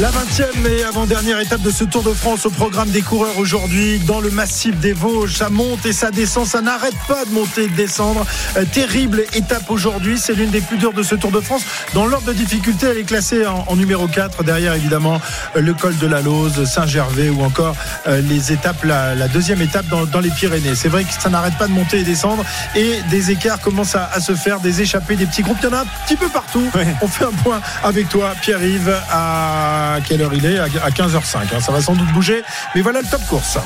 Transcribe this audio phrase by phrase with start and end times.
[0.00, 3.98] La 20e et avant-dernière étape de ce Tour de France au programme des coureurs aujourd'hui
[3.98, 5.34] dans le massif des Vosges.
[5.34, 8.24] Ça monte et ça descend, ça n'arrête pas de monter et de descendre.
[8.56, 11.64] Euh, terrible étape aujourd'hui, c'est l'une des plus dures de ce Tour de France.
[11.92, 14.42] Dans l'ordre de difficulté, elle est classée en, numéro 4.
[14.42, 15.20] Derrière, évidemment,
[15.54, 17.76] euh, le col de la Lose, Saint-Gervais ou encore
[18.06, 20.76] euh, les étapes, la, deuxième étape dans, les Pyrénées.
[20.76, 22.42] C'est vrai que ça n'arrête pas de monter et descendre
[22.74, 25.58] et des écarts commencent à, se faire, des échappées, des petits groupes.
[25.62, 26.70] Il y en a un petit peu partout.
[27.02, 31.54] On fait un point avec toi, Pierre-Yves, à à quelle heure il est À 15h05.
[31.54, 31.60] Hein.
[31.60, 32.42] Ça va sans doute bouger.
[32.74, 33.58] Mais voilà le top course.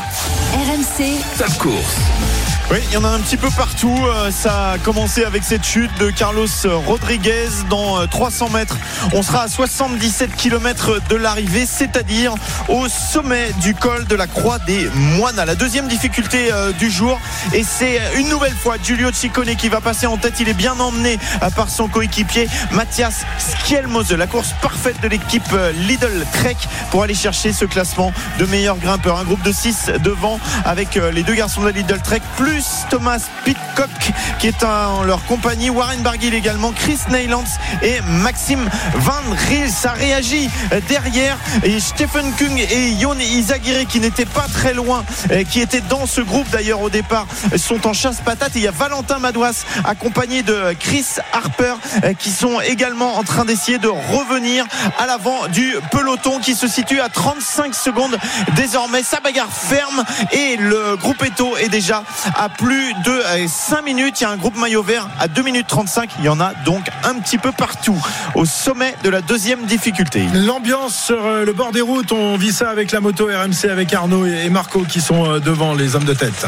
[0.52, 1.20] RMC.
[1.38, 1.96] Top course.
[2.70, 3.94] Oui, il y en a un petit peu partout.
[4.06, 6.46] Euh, ça a commencé avec cette chute de Carlos
[6.86, 8.78] Rodriguez dans 300 euh, mètres.
[9.12, 12.34] On sera à 77 km de l'arrivée, c'est-à-dire
[12.68, 15.42] au sommet du col de la Croix des Moines.
[15.44, 17.20] La deuxième difficulté euh, du jour.
[17.52, 20.40] Et c'est une nouvelle fois Giulio Ciccone qui va passer en tête.
[20.40, 21.18] Il est bien emmené
[21.54, 24.12] par son coéquipier Mathias Schielmose.
[24.12, 25.54] La course parfaite de l'équipe
[26.32, 26.56] Trek
[26.90, 29.18] pour aller chercher ce classement de meilleur grimpeur.
[29.18, 33.88] Un groupe de 6 devant avec les deux garçons de Lidl Trek plus Thomas Pitcock
[34.38, 37.44] qui est en leur compagnie, Warren Barguil également, Chris Neylands
[37.82, 39.12] et Maxime Van
[39.48, 39.70] Riel.
[39.70, 40.50] Ça réagit
[40.88, 45.04] derrière et Stephen Kung et Yon Izagiri qui n'étaient pas très loin,
[45.50, 48.56] qui étaient dans ce groupe d'ailleurs au départ, sont en chasse patate.
[48.56, 51.74] Et il y a Valentin Madouas accompagné de Chris Harper
[52.18, 54.66] qui sont également en train d'essayer de revenir
[54.98, 58.18] à l'avant du peloton qui se situe à 35 secondes
[58.56, 59.04] désormais.
[59.04, 62.02] Sa bagarre ferme et le groupe Eto est déjà
[62.36, 64.20] à plus de 5 euh, minutes.
[64.20, 66.10] Il y a un groupe maillot vert à 2 minutes 35.
[66.18, 67.96] Il y en a donc un petit peu partout
[68.34, 70.26] au sommet de la deuxième difficulté.
[70.34, 73.92] L'ambiance sur euh, le bord des routes, on vit ça avec la moto RMC, avec
[73.94, 76.46] Arnaud et Marco qui sont euh, devant les hommes de tête.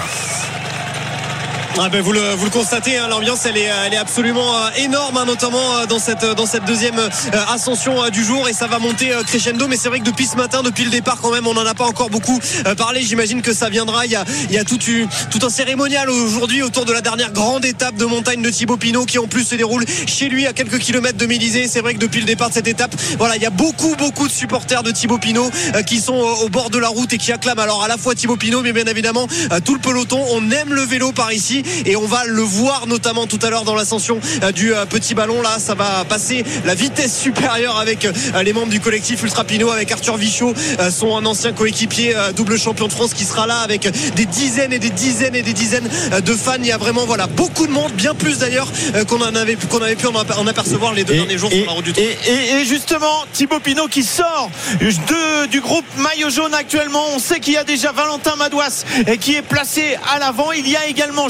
[1.79, 4.71] Ah ben vous, le, vous le constatez, hein, l'ambiance elle est, elle est absolument euh,
[4.79, 7.09] énorme, hein, notamment euh, dans cette, dans cette deuxième euh,
[7.51, 9.69] ascension du jour et ça va monter crescendo.
[9.69, 11.75] Mais c'est vrai que depuis ce matin, depuis le départ quand même, on n'en a
[11.75, 12.41] pas encore beaucoup
[12.79, 13.03] parlé.
[13.03, 14.07] J'imagine que ça viendra.
[14.07, 17.31] Il y a, il y a tout, tout un cérémonial aujourd'hui autour de la dernière
[17.31, 20.55] grande étape de montagne de Thibaut Pinot qui en plus se déroule chez lui à
[20.55, 21.69] quelques kilomètres de Mélisée.
[21.69, 24.29] C'est vrai que depuis le départ de cette étape, voilà, il y a beaucoup beaucoup
[24.29, 25.51] de supporters de Thibaut Pinot
[25.87, 28.37] qui sont au bord de la route et qui acclament alors à la fois Thibaut
[28.37, 29.29] Pinot mais bien évidemment
[29.67, 30.25] tout le peloton.
[30.31, 33.65] On aime le vélo par ici et on va le voir notamment tout à l'heure
[33.65, 35.43] dans l'ascension euh, du euh, petit ballon.
[35.43, 39.71] Là ça va passer la vitesse supérieure avec euh, les membres du collectif Ultra Pinot
[39.71, 40.55] avec Arthur Vichot
[40.91, 44.91] son ancien coéquipier double champion de France qui sera là avec des dizaines et des
[44.91, 45.89] dizaines et des dizaines
[46.25, 46.55] de fans.
[46.59, 48.71] Il y a vraiment voilà beaucoup de monde bien plus d'ailleurs
[49.09, 51.85] qu'on en avait qu'on avait pu en apercevoir les deux derniers jours sur la route
[51.85, 52.03] du Tour.
[52.03, 54.51] et, justement Thibaut Pinot qui sort
[54.81, 57.05] de, du groupe maillot jaune actuellement.
[57.15, 58.85] On sait qu'il y a déjà Valentin Madouas
[59.21, 60.53] qui est placé à l'avant.
[60.53, 61.29] Il y a également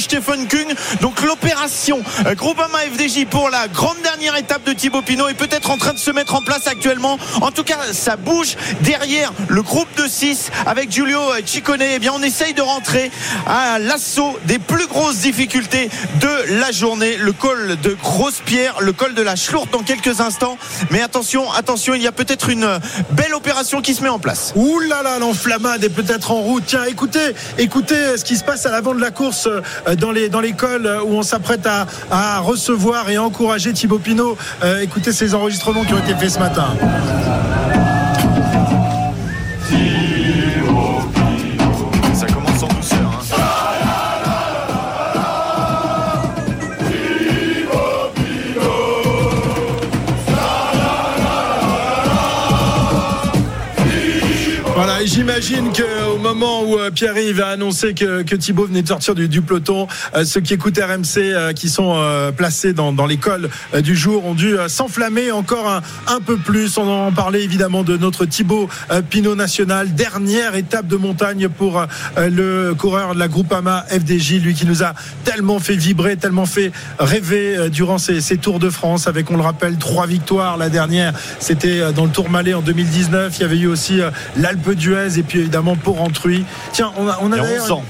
[1.00, 5.70] Donc l'opération euh, Groupama FDJ pour la grande dernière étape de Thibaut Pinot est peut-être
[5.70, 7.16] en train de se mettre en place actuellement.
[7.40, 11.82] En tout cas, ça bouge derrière le groupe de 6 avec Giulio Ciccone.
[11.82, 13.12] Eh bien, on essaye de rentrer
[13.46, 17.16] à l'assaut des plus grosses difficultés de la journée.
[17.16, 20.58] Le col de Grosse-Pierre, le col de la Schlourde dans quelques instants.
[20.90, 24.52] Mais attention, attention, il y a peut-être une belle opération qui se met en place.
[24.56, 26.64] Ouh là là, l'enflammade est peut-être en route.
[26.66, 30.15] Tiens, écoutez, écoutez ce qui se passe à l'avant de la course euh, dans les,
[30.30, 30.52] dans les
[31.04, 31.66] où on s'apprête
[32.10, 34.36] à, recevoir et encourager Thibaut Pinot.
[34.62, 36.68] Euh, écoutez ces enregistrements qui ont été faits ce matin.
[55.06, 55.72] j'imagine
[56.16, 59.86] qu'au moment où euh, Pierre-Yves a annoncé que, que Thibaut venait de sortir du, peloton,
[60.14, 61.96] euh, ceux qui écoutent RMC, euh, qui sont
[62.36, 63.48] placés dans, dans l'école
[63.80, 66.78] du jour, ont dû s'enflammer encore un, un, peu plus.
[66.78, 68.68] On en parlait évidemment de notre Thibaut
[69.10, 69.94] Pinot National.
[69.94, 71.84] Dernière étape de montagne pour
[72.16, 74.94] le coureur de la Groupama FDJ, lui qui nous a
[75.24, 79.76] tellement fait vibrer, tellement fait rêver durant ces Tours de France, avec, on le rappelle,
[79.76, 80.56] trois victoires.
[80.56, 83.36] La dernière, c'était dans le Tour Malais en 2019.
[83.38, 84.00] Il y avait eu aussi
[84.36, 86.05] l'Alpe d'Huez et puis évidemment pour
[86.72, 87.36] Tiens, on a, on a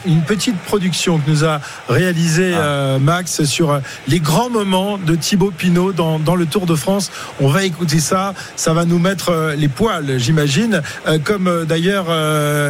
[0.06, 2.60] une petite production que nous a réalisé ah.
[2.60, 3.78] euh, Max sur euh,
[4.08, 7.10] les grands moments de Thibaut Pinot dans, dans, le Tour de France.
[7.40, 10.82] On va écouter ça, ça va nous mettre euh, les poils, j'imagine,
[11.24, 12.06] comme d'ailleurs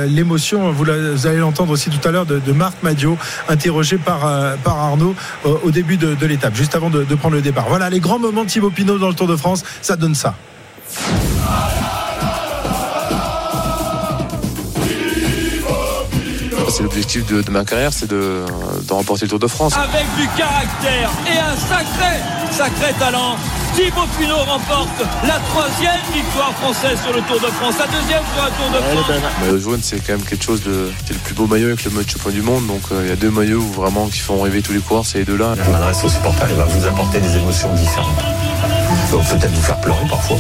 [0.06, 3.18] l'émotion, vous, allez l'entendre aussi tout à l'heure, de, Marc Madio,
[3.48, 4.20] interrogé par,
[4.64, 5.14] par Arnaud
[5.44, 7.66] au début de, de l'étape, juste avant de, de prendre le départ.
[7.68, 10.34] Voilà, les grands moments de Thibaut Pinot dans le Tour de France, ça donne ça.
[16.76, 18.44] C'est l'objectif de, ma carrière, c'est de,
[18.90, 19.74] remporter le Tour de France.
[19.76, 22.20] Avec du caractère et un sacré,
[22.50, 23.36] sacré talent
[23.74, 28.44] Thibaut Pinot remporte la troisième victoire française sur le Tour de France, la deuxième sur
[28.44, 29.22] un Tour de France.
[29.40, 30.90] Le maillot jaune, c'est quand même quelque chose de.
[31.06, 32.66] C'est le plus beau maillot avec le maillot de champion du monde.
[32.66, 35.06] Donc euh, il y a deux maillots où vraiment qui font rêver tous les coureurs,
[35.06, 35.54] c'est les deux là.
[35.62, 38.22] Je m'adresse aux supporters, il va vous apporter des émotions différentes.
[39.12, 40.36] Il va peut-être vous faire pleurer parfois.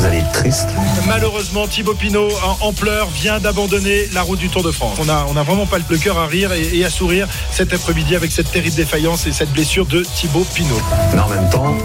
[0.00, 0.70] Vous allez être triste.
[1.06, 4.96] Malheureusement, Thibaut Pinot en, en pleurs vient d'abandonner la route du Tour de France.
[4.98, 7.74] On a, on a vraiment pas le cœur à rire et, et à sourire cet
[7.74, 10.80] après-midi avec cette terrible défaillance et cette blessure de Thibaut Pinot.
[11.12, 11.76] Mais en même temps,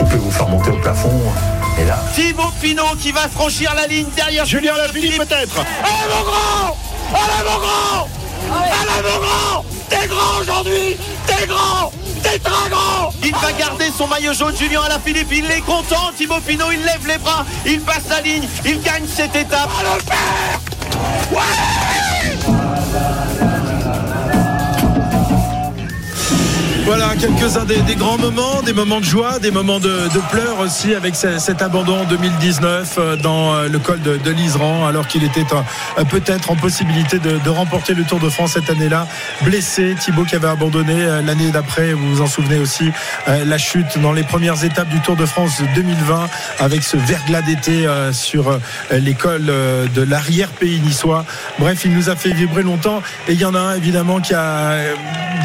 [0.00, 1.20] il peut vous faire monter au plafond.
[1.78, 6.24] Et là, Thibaut Pinot qui va franchir la ligne derrière Julien Lafilippe peut-être Allez mon
[6.24, 6.78] grand
[7.12, 8.08] Allez mon grand
[8.56, 10.96] Allez mon grand T'es grand aujourd'hui
[11.26, 11.92] T'es grand
[13.24, 15.32] Il va garder son maillot jaune, Julien Alaphilippe.
[15.32, 16.70] Il est content, Thibaut Pinot.
[16.72, 17.44] Il lève les bras.
[17.64, 18.48] Il passe la ligne.
[18.64, 19.70] Il gagne cette étape.
[19.78, 20.60] À le faire
[26.86, 31.16] Voilà quelques-uns des, grands moments, des moments de joie, des moments de, pleurs aussi avec
[31.16, 35.44] ce- cet abandon en 2019 euh, dans euh, le col de, l'Iseran alors qu'il était
[35.52, 39.08] euh, peut-être en possibilité de, remporter le Tour de France cette année-là.
[39.42, 42.90] Blessé, Thibaut qui avait abandonné l'année d'après, vous vous en souvenez aussi,
[43.26, 46.28] la chute dans les premières étapes du Tour de France 2020
[46.60, 48.58] avec ce verglas d'été sur
[48.90, 51.24] l'école de l'arrière-pays niçois.
[51.58, 54.34] Bref, il nous a fait vibrer longtemps et il y en a un évidemment qui
[54.34, 54.76] a,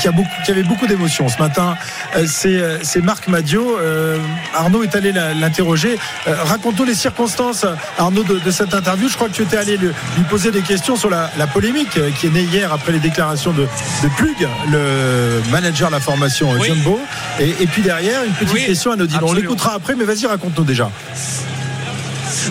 [0.02, 1.76] qui a beaucoup, qui avait beaucoup d'émotions ce matin.
[2.16, 3.78] Euh, C'est, euh, c'est Marc Madio.
[3.80, 4.18] Euh,
[4.54, 5.98] Arnaud est allé l'interroger.
[6.28, 7.66] Raconte-nous les circonstances,
[7.98, 9.08] Arnaud, de, de cette interview.
[9.10, 9.92] Je crois que tu étais allé lui
[10.30, 13.64] poser des questions sur la, la polémique qui est née hier après les déclarations de,
[13.64, 16.68] de Plug, le manager de la formation Oui.
[16.68, 17.00] Jumbo.
[17.40, 19.18] Et, et puis derrière, une petite Oui, question anodine.
[19.22, 19.42] On absolument.
[19.42, 20.90] l'écoutera après, mais vas-y, raconte-nous déjà.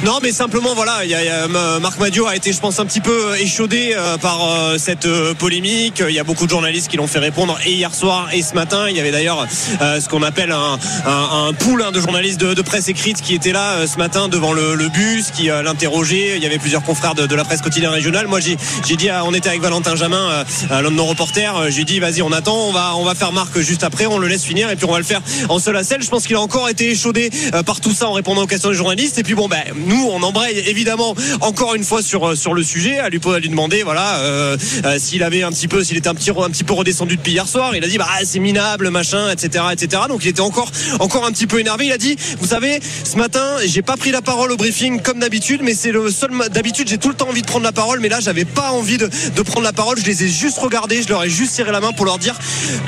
[0.04, 2.58] Non, mais simplement, voilà, il y a, y a, euh, Marc Madio a été, je
[2.60, 6.02] pense, un petit peu échaudé euh, par euh, cette euh, polémique.
[6.08, 8.54] Il y a beaucoup de journalistes qui l'ont fait répondre et hier soir et ce
[8.54, 8.86] matin.
[8.88, 9.46] Il y avait d'ailleurs
[9.80, 13.20] euh, ce qu'on appelle un, un, un pool hein, de journalistes de, de presse écrite
[13.20, 16.36] qui étaient là euh, ce matin devant le, le bus, qui euh, l'interrogeaient.
[16.36, 18.26] Il y avait plusieurs confrères de, de la presse quotidienne régionale.
[18.26, 18.56] Moi, j'ai
[18.96, 21.56] dit, on était avec Valentin Jamin, euh, euh, l'un de nos reporters.
[21.56, 24.18] euh, J'ai dit, vas-y, on attend, on va, on va faire Marc juste après, on
[24.18, 26.02] le laisse finir et puis on va le faire en seul à seul.
[26.02, 28.70] Je pense qu'il a encore été échaudé euh, par tout ça en répondant aux questions
[28.70, 29.18] des journalistes.
[29.18, 32.62] Et puis bon, ben nous, on embraye évidemment encore une fois sur euh, sur le
[32.62, 36.14] sujet, à lui demander, voilà, euh, euh, s'il avait un petit peu, s'il était un
[36.14, 37.74] petit un petit peu redescendu depuis hier soir.
[37.74, 40.02] Il a dit, bah c'est minable, machin, etc., etc.
[40.08, 41.86] Donc il était encore encore un petit peu énervé.
[41.86, 45.18] Il a dit, vous savez, ce matin, j'ai pas pris la parole au briefing comme
[45.18, 46.30] d'habitude, mais c'est le seul.
[46.50, 48.98] D'habitude, j'ai tout le temps envie de prendre la parole, mais là, j'avais pas envie
[48.98, 49.08] de,
[49.42, 49.98] prendre la parole.
[49.98, 52.38] Je les ai juste regardés, je leur ai juste serré la main pour leur dire,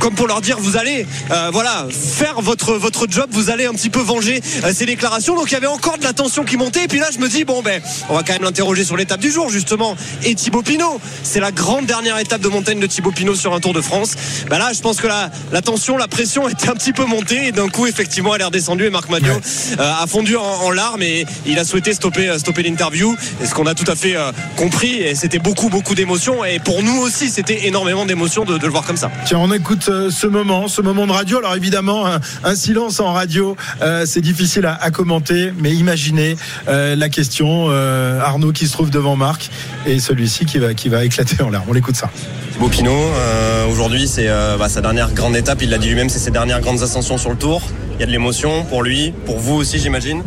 [0.01, 1.07] comme pour leur dire, vous allez,
[1.53, 4.41] voilà, faire votre votre job, vous allez un petit peu venger
[4.73, 5.35] ces déclarations.
[5.35, 6.82] Donc il y avait encore de la tension qui montait.
[6.83, 9.21] Et puis là, je me dis, bon ben, on va quand même l'interroger sur l'étape
[9.21, 9.97] du jour, justement.
[10.25, 13.61] Et Thibaut Pinot, c'est la grande dernière étape de montagne de Thibaut Pinot sur un
[13.61, 14.15] Tour de France.
[14.51, 17.49] Ben là, je pense que la, la tension, la pression était un petit peu montée
[17.49, 20.71] et d'un coup, effectivement, elle est redescendue et Marc Madio euh, a fondu en, en
[20.71, 23.17] larmes et il a souhaité stopper, euh, stopper l'interview.
[23.43, 26.45] Et ce qu'on a tout à fait euh, compris, et c'était beaucoup, beaucoup d'émotions.
[26.45, 29.11] Et pour nous aussi, c'était énormément d'émotions de, de le voir comme ça.
[29.25, 31.39] Tiens, on écoute euh, ce moment, ce moment de radio.
[31.39, 33.57] Alors évidemment, un, un silence en radio,
[34.05, 36.37] c'est difficile à, à commenter, mais imaginez
[36.73, 37.67] euh, la question.
[37.71, 39.51] euh, Arnaud qui se trouve devant Marc
[39.87, 41.65] et celui-ci qui va, qui va éclater en larmes.
[41.69, 42.11] On l'écoute ça.
[42.53, 45.63] Thibaut Pinot, euh, aujourd'hui, c'est euh, bah, sa dernière grande étape.
[45.63, 47.63] Il l'a dit lui-même, c'est ses dernières grandes ascensions sur le Tour.
[47.95, 50.23] Il y a de l'émotion pour lui, pour vous aussi, j'imagine.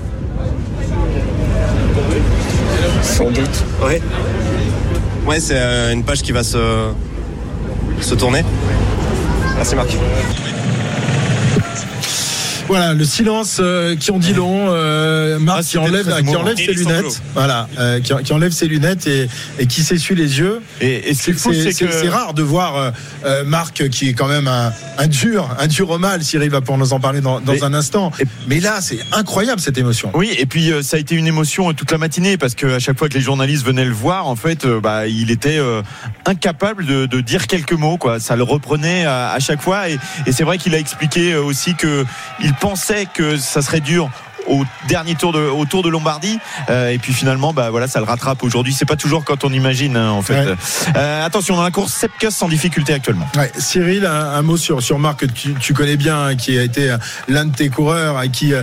[3.01, 3.63] sans doute.
[3.83, 4.01] Ouais.
[5.25, 6.89] Ouais, c'est euh, une page qui va se,
[8.01, 8.43] se tourner.
[9.55, 9.89] Merci Marc.
[12.67, 14.65] Voilà, le silence euh, qui en dit long.
[14.69, 17.21] euh, Marc Ah, qui enlève, qui enlève Et ses lunettes.
[17.35, 19.29] Voilà, euh, qui, qui enlève ses lunettes et,
[19.59, 20.61] et qui s'essuie les yeux.
[20.81, 21.91] Et, et C'est fou, c'est c'est- que.
[21.91, 22.91] c'est rare de voir euh,
[23.25, 26.23] euh, Marc qui est quand même un, un dur, un dur au mal.
[26.23, 28.11] Cyril va pouvoir nous en parler dans, dans un instant.
[28.19, 30.09] et- Mais là, c'est incroyable cette émotion.
[30.15, 32.79] Oui, et puis euh, ça a été une émotion toute la matinée parce que à
[32.79, 35.83] chaque fois que les journalistes venaient le voir, en fait, euh, bah, il était euh,
[36.25, 37.97] incapable de, de dire quelques mots.
[37.97, 39.87] Quoi, ça le reprenait à, à chaque fois.
[39.89, 42.03] Et, et c'est vrai qu'il a expliqué aussi que
[42.43, 44.09] il pensait que ça serait dur
[44.47, 46.37] au dernier tour de au tour de Lombardie
[46.69, 49.51] Euh, et puis finalement bah voilà ça le rattrape aujourd'hui c'est pas toujours quand on
[49.51, 50.55] imagine hein, en fait Ouais.
[50.95, 54.83] Euh, attention dans la course Sepkus sans difficulté actuellement Ouais, Cyril, un, un mot sur,
[54.83, 56.97] sur Marc que tu, tu connais bien, hein, qui a été euh,
[57.27, 58.61] l'un de tes coureurs et qui, euh,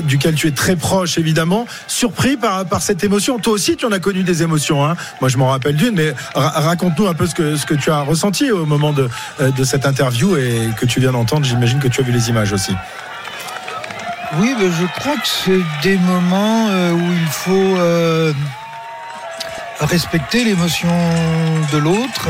[0.00, 1.66] duquel tu es très proche évidemment.
[1.88, 3.38] Surpris par, par cette émotion.
[3.38, 4.82] Toi aussi, tu en as connu des émotions.
[4.86, 4.96] Hein.
[5.20, 7.90] Moi, je m'en rappelle d'une, mais ra- raconte-nous un peu ce que, ce que tu
[7.90, 11.44] as ressenti au moment de, de cette interview et que tu viens d'entendre.
[11.44, 12.72] J'imagine que tu as vu les images aussi.
[14.36, 18.32] Oui, ben, je crois que c'est des moments euh, où il faut euh,
[19.80, 20.94] respecter l'émotion
[21.72, 22.28] de l'autre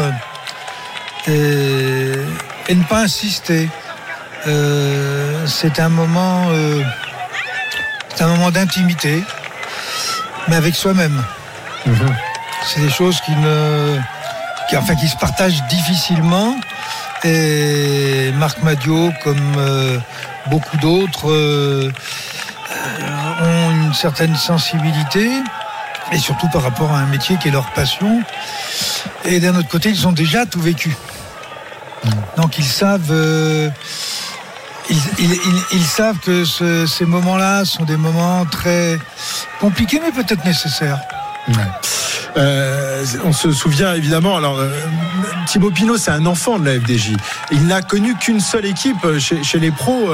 [1.26, 2.12] et,
[2.69, 3.69] et ne pas insister.
[4.47, 6.85] Euh, c'est un moment, euh,
[8.14, 9.25] c'est un moment d'intimité,
[10.47, 11.21] mais avec soi-même.
[12.64, 13.99] C'est des choses qui ne,
[14.69, 16.55] qui, enfin, qui se partagent difficilement.
[17.25, 19.99] Et Marc Madio, comme euh,
[20.50, 21.90] beaucoup d'autres, euh,
[22.71, 25.31] euh, ont une certaine sensibilité,
[26.12, 28.23] et surtout par rapport à un métier qui est leur passion.
[29.25, 30.97] Et d'un autre côté, ils ont déjà tout vécu.
[32.37, 33.69] Donc ils savent, euh,
[34.90, 38.99] ils, savent que ce- ces moments-là sont des moments très
[39.61, 41.00] compliqués, mais peut-être nécessaires.
[42.37, 44.37] Euh, on se souvient évidemment.
[44.37, 44.70] Alors, euh,
[45.47, 47.12] Thibaut Pinot, c'est un enfant de la FDJ.
[47.50, 50.11] Il n'a connu qu'une seule équipe euh, chez, chez les pros.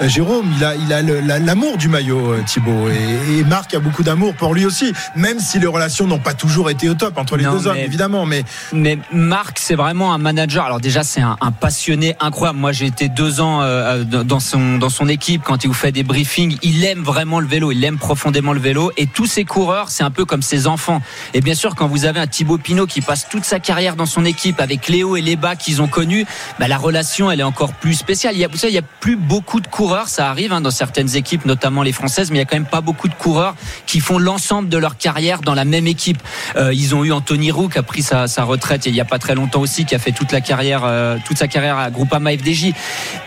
[0.00, 3.44] Euh, Jérôme, il a, il a le- la- l'amour du maillot, euh, Thibaut, et, et
[3.44, 6.88] Marc a beaucoup d'amour pour lui aussi, même si les relations n'ont pas toujours été
[6.88, 8.26] au top entre les Non, deux hommes, évidemment.
[8.26, 10.64] Mais Mais Marc, c'est vraiment un manager.
[10.66, 12.58] Alors déjà, c'est un, un passionné incroyable.
[12.58, 15.92] Moi, j'ai été deux ans euh, dans son dans son équipe quand il vous fait
[15.92, 16.56] des briefings.
[16.62, 17.72] Il aime vraiment le vélo.
[17.72, 18.92] Il aime profondément le vélo.
[18.96, 21.00] Et tous ses coureurs, c'est un peu comme ses enfants.
[21.34, 24.06] Et bien sûr, quand vous avez un Thibaut Pinot qui passe toute sa carrière dans
[24.06, 26.26] son équipe avec Léo et les bas qu'ils ont connus,
[26.58, 28.34] bah, la relation, elle est encore plus spéciale.
[28.34, 29.85] Il y a, vous savez, il y a plus beaucoup de coureurs.
[30.06, 32.66] Ça arrive hein, dans certaines équipes, notamment les françaises, mais il y a quand même
[32.66, 33.54] pas beaucoup de coureurs
[33.86, 36.18] qui font l'ensemble de leur carrière dans la même équipe.
[36.56, 39.18] Euh, ils ont eu Anthony Roux qui a pris sa, retraite il y a pas
[39.18, 42.32] très longtemps aussi, qui a fait toute la carrière, euh, toute sa carrière à Groupama
[42.32, 42.72] FDJ.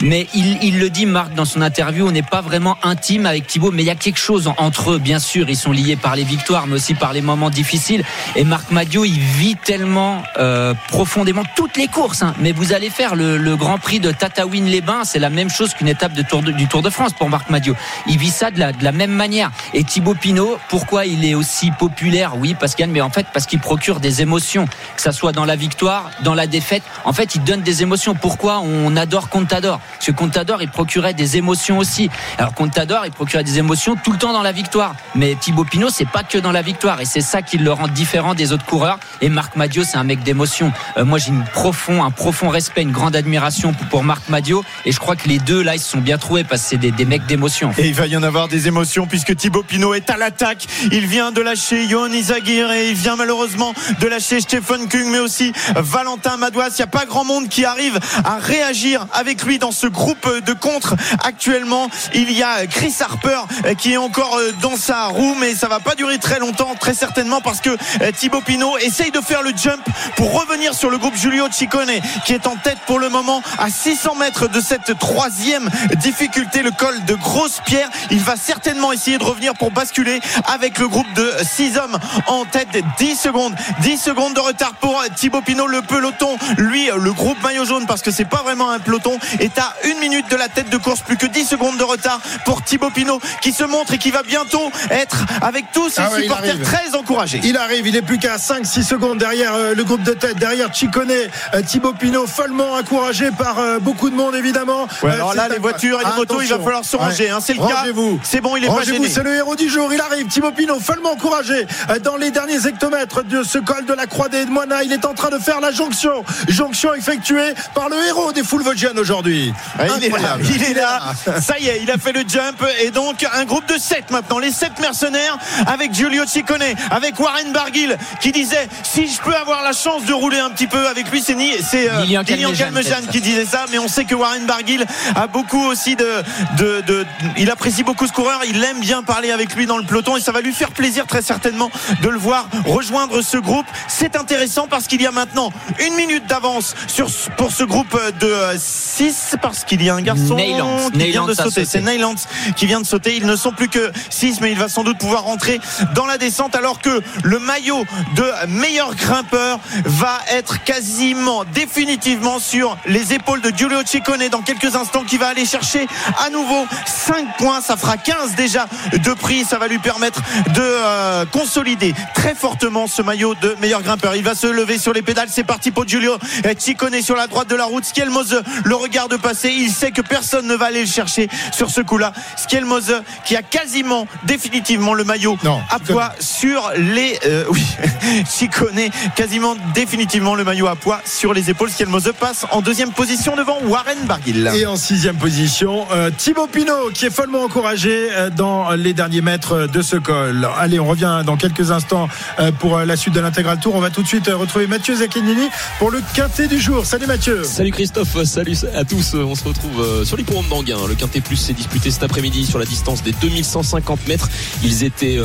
[0.02, 3.72] Mais il, le dit, Marc, dans son interview, on n'est pas vraiment intime avec Thibaut,
[3.72, 5.00] mais il y a quelque chose en- entre eux.
[5.00, 8.04] Bien sûr, ils sont liés par les victoires, mais aussi par les moments difficiles.
[8.36, 12.22] Et Marc Madio, il vit tellement euh, profondément toutes les courses.
[12.24, 12.34] hein.
[12.40, 15.88] Mais vous allez faire le, le Grand Prix de Tataouine-les-Bains, c'est la même chose qu'une
[15.88, 17.76] étape de tour de- du Tour de France pour Marc Madio.
[18.08, 19.52] Il vit ça de la, de la même manière.
[19.74, 22.38] Et Thibaut Pinot, pourquoi il est aussi populaire?
[22.38, 25.56] Oui, qu'il mais en fait parce qu'il procure des émotions, que ça soit dans la
[25.56, 26.84] victoire, dans la défaite.
[27.06, 28.16] En fait, il donne des émotions.
[28.16, 29.80] Pourquoi on adore Contador?
[29.94, 32.10] Parce que Contador, il procurait des émotions aussi.
[32.38, 34.96] Alors Contador, il procurait des émotions tout le temps dans la victoire.
[35.16, 37.88] Mais Thibaut Pinot, c'est pas que dans la victoire, et c'est ça qui le rend
[37.88, 39.00] différent des autres coureurs.
[39.22, 40.72] Et Marc Madio, c'est un mec d'émotion.
[40.98, 44.92] Euh, moi, j'ai profond, un profond respect, une grande admiration pour, pour Marc Madio, et
[44.92, 47.06] je crois que les deux là, ils se sont bien trouvés parce que c'est des,
[47.06, 47.72] mecs d'émotion.
[47.78, 50.66] Et il va y en avoir des émotions puisque Thibaut Pinot est à l'attaque.
[50.92, 55.20] Il vient de lâcher Johan Izagir et il vient malheureusement de lâcher Stephen Kung mais
[55.20, 56.70] aussi Valentin Madouas.
[56.70, 60.28] Il n'y a pas grand monde qui arrive à réagir avec lui dans ce groupe
[60.46, 61.90] de contre actuellement.
[62.14, 63.42] Il y a Chris Harper
[63.78, 66.94] qui est encore euh, dans sa roue mais ça va pas durer très longtemps très
[66.94, 69.82] certainement parce que euh, Thibaut Pinot essaye de faire le jump
[70.16, 71.92] pour revenir sur le groupe Giulio Ciccone
[72.26, 76.72] qui est en tête pour le moment à 600 mètres de cette troisième difficulté le
[76.72, 81.12] col de Grosse Pierre il va certainement essayer de revenir pour basculer avec le groupe
[81.16, 82.68] de 6 hommes en tête.
[82.98, 86.38] 10 secondes 10 secondes de retard pour Thibaut Pinot le peloton.
[86.58, 90.00] Lui le groupe maillot jaune parce que c'est pas vraiment un peloton est à une
[90.00, 91.02] minute de la tête de course.
[91.02, 94.24] Plus que 10 secondes de retard pour Thibaut Pinot qui se montre et qui va
[94.24, 97.42] bientôt être avec tous ses Ah ouais, supporters très encouragés.
[97.44, 100.74] Il arrive, il est plus qu'à 5-6 secondes derrière euh, le groupe de tête, derrière
[100.74, 104.88] Chicone, euh, Thibaut Pinot, follement encouragé par euh, beaucoup de monde évidemment.
[105.04, 106.00] Ouais, alors là, les voitures
[106.42, 107.30] il va falloir se ranger, Ouais.
[107.30, 107.76] hein, c'est le cas.
[107.82, 108.20] Rangez-vous.
[108.24, 109.10] C'est bon, il est pas Rangez-vous, gêné.
[109.10, 109.92] c'est le héros du jour.
[109.94, 113.94] Il arrive, Thibaut Pinot, follement encouragé euh, dans les derniers hectomètres de ce col de
[113.94, 114.74] la Croix des Moines.
[114.84, 116.24] Il est en train de faire la jonction.
[116.48, 119.54] Jonction effectuée par le héros des foules vosgiennes aujourd'hui.
[119.80, 121.02] Ouais, il est là, il est là.
[121.42, 124.40] Ça y est, il a fait le jump et donc un groupe de 7 maintenant,
[124.40, 125.38] les 7 mercenaires
[125.68, 130.14] avec Giulio Ciccone, avec Warren Barguil qui disait si je peux avoir la chance de
[130.14, 133.46] rouler un petit peu avec lui, c'est ni- c'est euh, Lilian Lilian Calmejean, qui disait
[133.46, 134.86] ça, mais on sait que Warren Barguil
[135.16, 136.24] a beaucoup aussi de,
[136.58, 137.06] de, de-
[137.38, 140.22] il apprécie beaucoup ce coureur, il aime bien parler avec lui dans le peloton et
[140.22, 141.70] ça va lui faire plaisir très certainement
[142.02, 143.66] de le voir rejoindre ce groupe.
[143.88, 145.52] C'est intéressant parce qu'il y a maintenant
[145.86, 150.36] une minute d'avance sur pour ce groupe de 6 parce qu'il y a un garçon
[150.36, 150.90] Neyland.
[150.92, 151.66] qui vient de sauter.
[151.66, 152.16] C'est Neyland
[152.56, 153.16] qui vient de sauter.
[153.18, 155.60] Ils ne sont plus que 6 mais il va sans doute pouvoir rentrer
[155.96, 157.84] dans la descente alors que le maillot
[158.16, 164.76] de meilleur grimpeur va être quasiment définitivement sur les épaules de Giulio Ciccone dans quelques
[164.76, 167.62] instants qui va aller chercher à nouveau 5 points.
[167.62, 169.46] Ça fera 15 déjà de prix.
[169.46, 170.22] Ça va lui permettre
[170.54, 174.16] de euh, consolider très fortement ce maillot de meilleur grimpeur.
[174.16, 175.30] Il va se lever sur les pédales.
[175.32, 176.18] C'est parti pour Giulio
[176.58, 177.86] Ciccone sur la droite de la route.
[177.86, 179.50] Skelmose le regarde passer.
[179.50, 182.14] Il sait que personne ne va aller le chercher sur ce coup-là.
[182.36, 187.66] Skelmose qui a quasiment définitivement le maillot Non, à poids sur les euh, oui
[188.26, 193.36] Ciccone quasiment définitivement le maillot à poids sur les épaules Skelmose passe en deuxième position
[193.36, 198.30] devant Warren Barguil Et en sixième position, Euh, Thibaut Pinot qui est follement encouragé euh,
[198.30, 200.48] dans les derniers mètres de ce col.
[200.58, 202.08] Allez, on revient dans quelques instants
[202.40, 203.76] euh, pour la suite de l'intégral tour.
[203.76, 206.86] On va tout de suite retrouver Mathieu Zaccanini pour le quintet du jour.
[206.86, 207.44] Salut Mathieu.
[207.44, 209.14] Salut Christophe, salut à tous.
[209.16, 210.78] On se retrouve sur l'hippodrome d'Anguin.
[210.88, 214.30] Le Quintet Plus s'est disputé cet après-midi sur la distance des 2150 mètres.
[214.64, 215.20] Ils étaient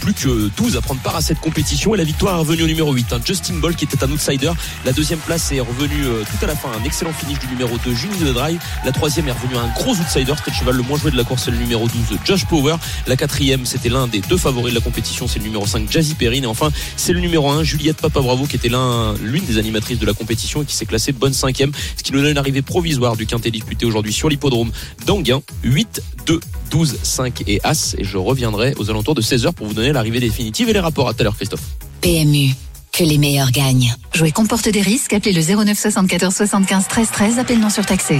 [0.00, 2.66] plus que 12 à prendre part à cette compétition et la victoire est revenue au
[2.66, 3.12] numéro 8.
[3.12, 3.20] hein.
[3.24, 4.52] Justin Boll qui était un outsider.
[4.84, 6.68] La deuxième place est revenue tout à la fin.
[6.80, 8.60] Un excellent finish du numéro 2, Juni de Drive.
[8.84, 10.32] La troisième est revenue à un gros outsider.
[10.36, 12.76] C'était le cheval le moins joué de la course, c'est le numéro 12, Josh Power.
[13.06, 16.14] La quatrième, c'était l'un des deux favoris de la compétition, c'est le numéro 5, Jazzy
[16.14, 16.44] Perrine.
[16.44, 19.98] Et enfin, c'est le numéro 1, Juliette Papa Bravo, qui était l'un, l'une des animatrices
[19.98, 21.72] de la compétition et qui s'est classée bonne cinquième.
[21.96, 24.70] Ce qui nous donne une arrivée provisoire du quintet disputé aujourd'hui sur l'hippodrome
[25.06, 25.42] d'Anguin.
[25.64, 27.94] 8, 2, 12, 5 et As.
[27.98, 31.08] Et je reviendrai aux alentours de 16h pour vous donner l'arrivée définitive et les rapports.
[31.08, 31.62] À tout à l'heure, Christophe.
[32.00, 32.54] PMU.
[32.92, 33.94] Que les meilleurs gagnent.
[34.14, 35.14] Jouer comporte des risques.
[35.14, 37.38] Appelez le 09 74 75 13 13.
[37.38, 38.18] Appel non surtaxé.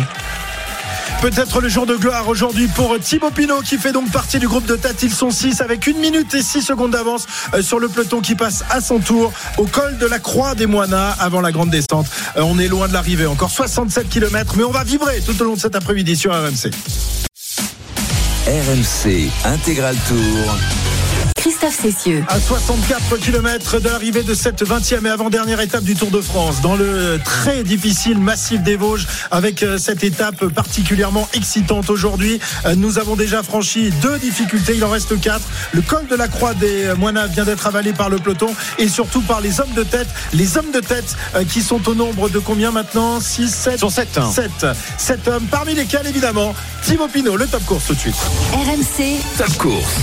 [1.22, 4.66] Peut-être le jour de gloire aujourd'hui pour Thibaut Pinot qui fait donc partie du groupe
[4.66, 5.04] de tête.
[5.04, 8.34] Ils sont 6 avec 1 minute et 6 secondes d'avance euh, sur le peloton qui
[8.34, 12.06] passe à son tour au col de la Croix des Moinas avant la grande descente.
[12.36, 15.44] Euh, On est loin de l'arrivée, encore 67 km, mais on va vibrer tout au
[15.44, 16.72] long de cet après-midi sur RMC.
[18.48, 20.56] RMC Intégral Tour.
[21.42, 22.25] Christophe Cessieux.
[22.28, 26.61] À 64 km de l'arrivée de cette 20e et avant-dernière étape du Tour de France,
[26.61, 32.38] dans le très difficile massif des Vosges, avec euh, cette étape particulièrement excitante aujourd'hui.
[32.64, 35.42] Euh, Nous avons déjà franchi deux difficultés, il en reste quatre.
[35.72, 39.22] Le col de la Croix des Moinas vient d'être avalé par le peloton et surtout
[39.22, 40.06] par les hommes de tête.
[40.32, 43.18] Les hommes de tête euh, qui sont au nombre de combien maintenant?
[43.18, 44.20] 6, 7 Sur 7.
[44.32, 44.66] 7.
[44.96, 48.14] 7 hommes, parmi lesquels évidemment Thibaut Pinot, le top course tout de suite.
[48.52, 49.16] RMC.
[49.38, 49.96] Top course.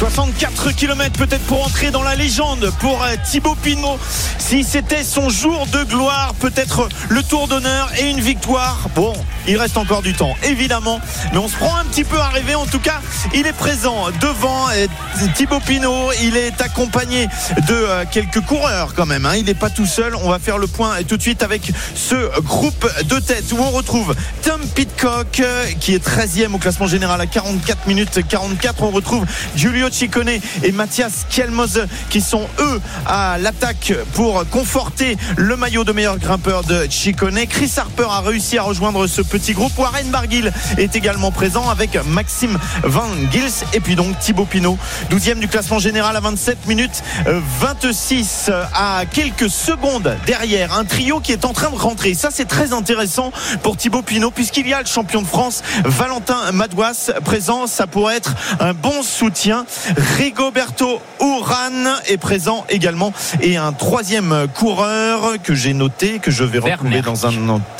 [0.00, 3.98] 64 km peut-être pour entrer dans la légende pour euh, Thibaut Pinot.
[4.38, 8.88] Si c'était son jour de gloire, peut-être le tour d'honneur et une victoire.
[8.94, 9.12] Bon,
[9.46, 11.02] il reste encore du temps, évidemment.
[11.32, 12.54] Mais on se prend un petit peu à rêver.
[12.54, 13.02] En tout cas,
[13.34, 14.86] il est présent devant euh,
[15.34, 16.12] Thibaut Pinot.
[16.22, 17.26] Il est accompagné
[17.68, 19.26] de euh, quelques coureurs quand même.
[19.26, 19.36] hein.
[19.36, 20.14] Il n'est pas tout seul.
[20.16, 23.70] On va faire le point tout de suite avec ce groupe de tête où on
[23.70, 25.42] retrouve Tom Pitcock
[25.78, 28.82] qui est 13e au classement général à 44 minutes 44.
[28.82, 30.30] On retrouve Giulio Ciccone
[30.62, 36.64] et Mathias Kielmose qui sont eux à l'attaque pour conforter le maillot de meilleur grimpeur
[36.64, 37.46] de Ciccone.
[37.46, 39.76] Chris Harper a réussi à rejoindre ce petit groupe.
[39.78, 44.78] Warren Barguil est également présent avec Maxime Van Gils et puis donc Thibaut Pinot,
[45.10, 50.84] 12e du classement général à 27 minutes euh, 26 euh, à quelques secondes derrière un
[50.84, 52.14] trio qui est en train de rentrer.
[52.14, 56.52] Ça c'est très intéressant pour Thibaut Pinot puisqu'il y a le champion de France Valentin
[56.52, 57.66] Madouas présent.
[57.66, 59.66] Ça pourrait être un bon soutien.
[60.18, 66.58] Rigoberto Urán est présent également et un troisième coureur que j'ai noté que je vais
[66.58, 67.30] retrouver dans un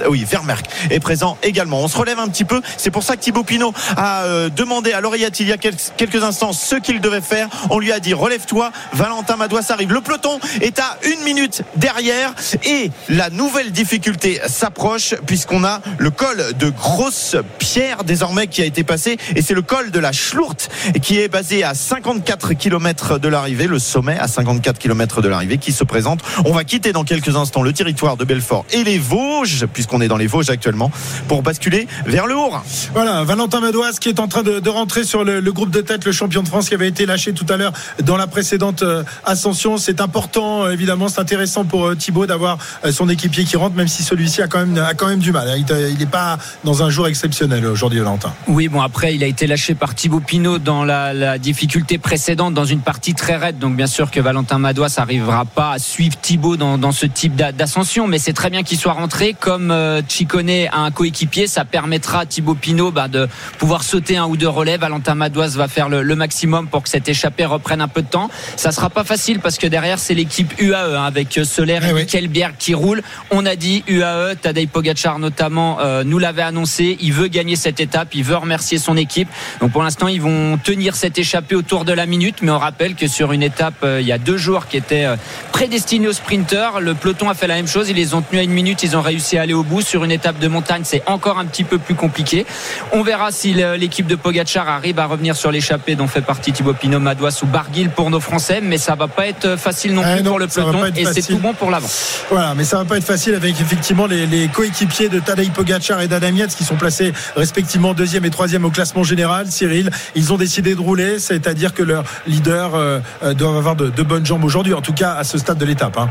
[0.09, 1.81] oui Vermerck est présent également.
[1.81, 2.61] On se relève un petit peu.
[2.77, 5.75] C'est pour ça que Thibaut Pinot a euh, demandé à l'oreillette il y a quel-
[5.97, 7.49] quelques instants ce qu'il devait faire.
[7.71, 8.71] On lui a dit relève-toi.
[8.93, 9.93] Valentin Madouas arrive.
[9.93, 12.35] Le peloton est à une minute derrière
[12.65, 18.65] et la nouvelle difficulté s'approche puisqu'on a le col de Grosse Pierre désormais qui a
[18.65, 20.71] été passé et c'est le col de la Schlourte
[21.03, 25.59] qui est basé à 54 km de l'arrivée, le sommet à 54 km de l'arrivée
[25.59, 26.21] qui se présente.
[26.45, 30.07] On va quitter dans quelques instants le territoire de Belfort et les Vosges puisqu'on est
[30.07, 30.93] dans les Vosges actuellement
[31.27, 32.63] pour basculer vers le Haut-Rhin.
[32.95, 35.81] Voilà, Valentin Madouas qui est en train de, de rentrer sur le, le groupe de
[35.81, 37.73] tête, le champion de France qui avait été lâché tout à l'heure
[38.05, 39.77] dans la précédente euh, ascension.
[39.77, 42.59] C'est important, euh, évidemment, c'est intéressant pour euh, Thibaut d'avoir
[42.93, 45.49] son équipier qui rentre, même si celui-ci a quand même, a quand même du mal.
[45.59, 48.33] Il n'est pas dans un jour exceptionnel aujourd'hui, Valentin.
[48.47, 52.55] Oui, bon, après, il a été lâché par Thibaut Pinot dans la, la difficulté précédente,
[52.55, 53.59] dans une partie très raide.
[53.59, 57.37] Donc, bien sûr que Valentin Madouas n'arrivera pas à suivre Thibaut dans, dans ce type
[57.37, 58.07] d'a- d'ascension.
[58.07, 59.35] Mais c'est très bien qu'il soit rentré.
[59.39, 64.17] Comme euh, Ciccone a un coéquipier, ça permettra à Thibaut Pinot bah, de pouvoir sauter
[64.17, 64.77] un ou deux relais.
[64.77, 68.09] Valentin Madouas va faire le, le maximum pour que cette échappée reprenne un peu de
[68.09, 68.31] temps.
[68.57, 72.07] Ça sera pas facile parce que derrière, c'est l'équipe UAE hein, avec euh, Soler et
[72.07, 73.03] Kelbier qui roule.
[73.31, 76.97] On a dit UAE, Tadej Pogacar notamment euh, nous l'avait annoncé.
[77.01, 79.29] Il veut gagner cette étape, il veut remercier son équipe.
[79.61, 82.39] Donc pour l'instant, ils vont tenir cette échappée autour de la minute.
[82.43, 85.05] Mais on rappelle que sur une étape, euh, il y a deux jours qui étaient
[85.05, 85.17] euh,
[85.53, 87.91] prédestinés aux sprinteurs, le peloton a fait la même chose.
[87.91, 89.83] Ils les ont tenus à une minute, ils ont réussi à aller au bout.
[89.83, 92.47] Sur une étape de montagne, c'est encore un petit peu plus compliqué.
[92.93, 96.75] On verra si l'équipe de Pogacar arrive à revenir sur l'échappée dont fait partie Thibaut
[96.75, 98.61] Pinot, Madouas ou Barguil pour nos Français.
[98.63, 101.23] Mais ça va pas être facile non plus Eh non, pour le peloton et c'est
[101.23, 101.89] tout bon pour l'avant.
[102.31, 106.01] Voilà, mais ça va pas être facile avec effectivement les, les coéquipiers de Tadej Pogacar
[106.01, 109.47] et d'Adam Yates qui sont placés respectivement deuxième et troisième au classement général.
[109.51, 111.19] Cyril, ils ont décidé de rouler,
[111.51, 115.15] c'est-à-dire que leurs leaders euh, euh, doivent avoir de, bonnes jambes aujourd'hui, en tout cas
[115.15, 115.99] à ce stade de l'étape.
[115.99, 116.09] hein.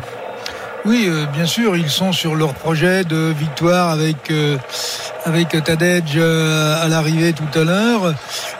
[0.83, 4.33] Oui, euh, bien sûr, ils sont sur leur projet de victoire avec
[5.25, 8.13] avec Tadej à l'arrivée tout à l'heure.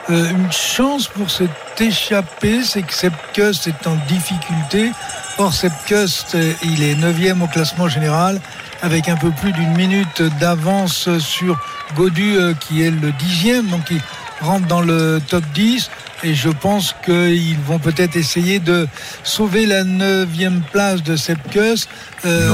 [0.08, 4.92] Une chance pour s'est échappé, c'est que Sepkus est en difficulté.
[5.38, 6.26] Or, Sepkus,
[6.64, 8.40] il est 9 au classement général
[8.82, 11.60] avec un peu plus d'une minute d'avance sur
[11.96, 14.02] Godu qui est le dixième, donc il
[14.42, 15.90] rentre dans le top 10
[16.24, 18.88] et je pense qu'ils vont peut-être essayer de
[19.24, 21.88] sauver la neuvième place de Sepkus
[22.26, 22.50] euh,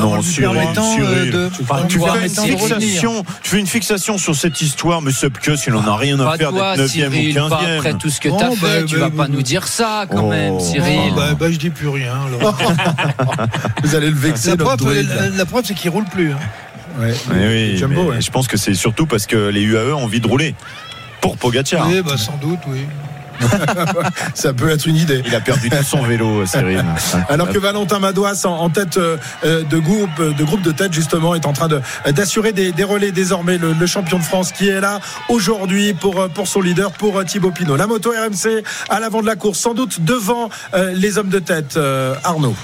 [0.00, 1.34] non, en non, lui Cyril, permettant Cyril.
[1.34, 5.02] euh, de tu, en lui fais une fixation, tu fais une fixation sur cette histoire,
[5.02, 7.60] mais Subcus, il en a rien à Pas faire d'être 9 ou Cyril, 15 pas
[7.76, 8.84] après tout ce que t'as bah, fait.
[8.86, 9.28] tu bah, vas bah, pas bah.
[9.30, 10.30] nous dire ça quand Oh.
[10.30, 11.10] même, Cyril.
[11.12, 12.14] Oh, bah, bah, je dis plus rien.
[12.26, 12.56] alors.
[13.84, 16.32] Vous allez le vexer, la, preuve, la, la preuve, c'est qu'il roule plus.
[16.32, 16.38] hein.
[16.98, 17.14] Ouais.
[17.32, 18.20] Oui, Jumbo, mais ouais.
[18.20, 20.54] je pense que c'est surtout parce que les UAE ont envie de rouler
[21.20, 21.86] pour Pogacar.
[21.88, 22.80] Oui, bah, sans doute, oui.
[24.34, 25.22] Ça peut être une idée.
[25.26, 26.84] Il a perdu tout son vélo, Cyril.
[27.28, 31.34] Alors que Valentin Madouas, en, tête euh, euh, de groupe, de groupe de tête justement,
[31.34, 33.58] est en train de d'assurer des, des relais désormais.
[33.58, 37.18] Le, le champion de France qui est là aujourd'hui pour euh, pour son leader, pour
[37.18, 37.76] euh, Thibaut Pinot.
[37.76, 41.38] La moto RMC à l'avant de la course, sans doute devant euh, les hommes de
[41.38, 41.76] tête.
[41.76, 42.54] euh, Arnaud.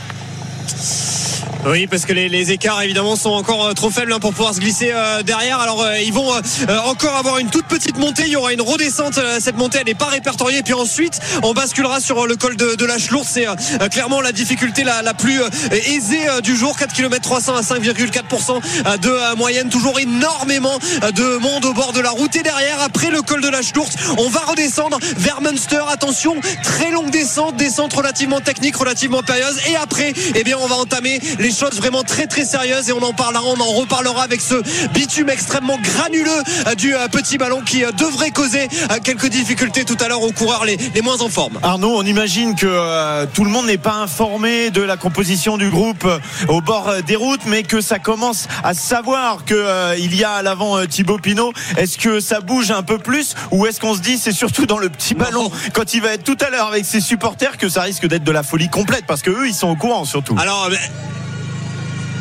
[1.67, 4.55] Oui, parce que les, les écarts évidemment sont encore euh, trop faibles hein, pour pouvoir
[4.55, 5.59] se glisser euh, derrière.
[5.59, 8.23] Alors euh, ils vont euh, euh, encore avoir une toute petite montée.
[8.27, 9.19] Il y aura une redescente.
[9.19, 10.63] Euh, cette montée, elle n'est pas répertoriée.
[10.63, 13.27] Puis ensuite, on basculera sur le col de, de la Chlourde.
[13.29, 13.47] C'est
[13.91, 15.41] clairement la difficulté la, la plus
[15.73, 16.77] aisée du jour.
[16.79, 19.69] 4 km 300 à 5,4% euh, de moyenne.
[19.69, 20.79] Toujours énormément
[21.15, 22.35] de monde au bord de la route.
[22.37, 25.81] Et derrière, après le col de la Chlourde, on va redescendre vers Munster.
[25.89, 29.59] Attention, très longue descente, descente relativement technique, relativement périlleuse.
[29.69, 33.03] Et après, eh bien, on va entamer les choses vraiment très très sérieuses et on
[33.03, 34.55] en parlera, on en reparlera avec ce
[34.91, 38.69] bitume extrêmement granuleux euh, du euh, petit ballon qui euh, devrait causer
[39.05, 41.59] quelques difficultés tout à l'heure aux coureurs les, les moins en forme.
[41.63, 45.71] Arnaud, on imagine que euh, tout le monde n'est pas informé de la composition du
[45.71, 46.19] groupe euh,
[46.49, 50.33] au bord des routes, mais que ça commence à savoir que euh, il y a
[50.33, 51.53] à l'avant Thibaut Pinot.
[51.77, 54.79] Est-ce que ça bouge un peu plus ou est-ce qu'on se dit c'est surtout dans
[54.79, 57.83] le petit ballon quand il va être tout à l'heure avec ses supporters que ça
[57.83, 60.37] risque d'être de la folie complète parce que eux ils sont au courant surtout.
[60.39, 60.77] Alors, mais-